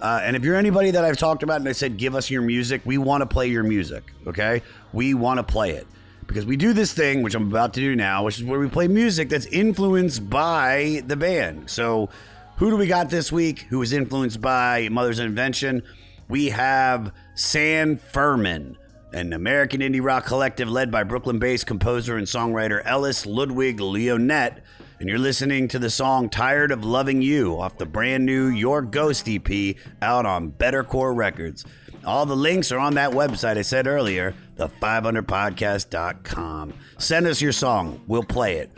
[0.00, 2.42] Uh, and if you're anybody that I've talked about and I said, give us your
[2.42, 4.12] music, we want to play your music.
[4.26, 4.62] Okay,
[4.92, 5.86] we want to play it
[6.26, 8.68] because we do this thing, which I'm about to do now, which is where we
[8.68, 11.70] play music that's influenced by the band.
[11.70, 12.10] So,
[12.56, 13.60] who do we got this week?
[13.70, 15.82] Who was influenced by Mother's Invention?
[16.28, 18.76] We have San Fermin,
[19.12, 24.60] an American indie rock collective led by Brooklyn based composer and songwriter Ellis Ludwig Leonette.
[24.98, 28.80] And you're listening to the song Tired of Loving You off the brand new Your
[28.80, 31.66] Ghost EP out on Bettercore Records.
[32.06, 36.72] All the links are on that website I said earlier, the500podcast.com.
[36.96, 38.70] Send us your song, we'll play it.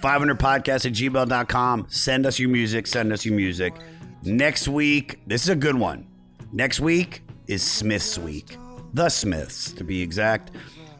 [0.00, 1.86] 500podcast at gmail.com.
[1.90, 3.74] Send us your music, send us your music.
[4.22, 6.06] Next week, this is a good one.
[6.52, 8.56] Next week is Smiths Week.
[8.94, 10.52] The Smiths, to be exact.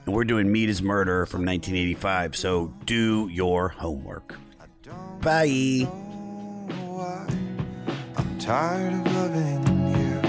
[0.05, 4.37] And we're doing Meat is Murder from 1985, so do your homework.
[5.21, 5.87] Bye.
[8.17, 10.21] I'm tired of loving you.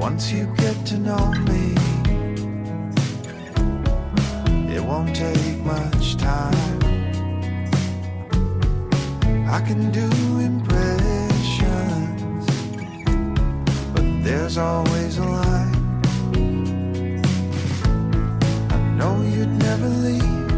[0.00, 1.74] Once you get to know me,
[4.74, 6.78] it won't take much time.
[9.50, 12.46] I can do impressions,
[13.92, 15.67] but there's always a line.
[18.98, 20.50] Know you'd never leave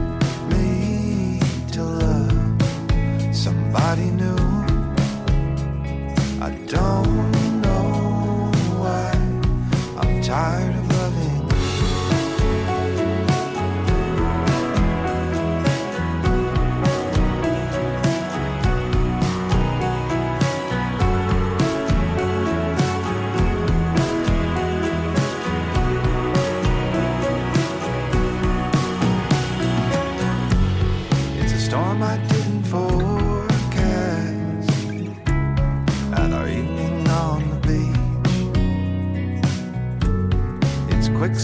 [0.49, 1.39] me
[1.71, 4.43] to love somebody new.
[6.41, 8.51] I don't know
[8.81, 9.13] why
[9.99, 10.80] I'm tired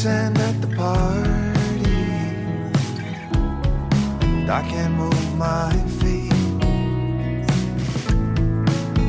[0.08, 1.90] It's at the party,
[4.22, 6.32] and I can't move my feet.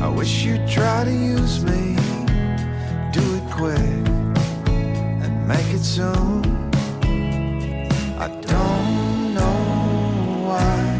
[0.02, 1.94] I wish you'd try to use me,
[3.12, 4.08] do it quick
[5.22, 6.42] and make it soon.
[8.18, 10.98] I don't know why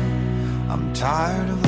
[0.71, 1.68] I'm tired of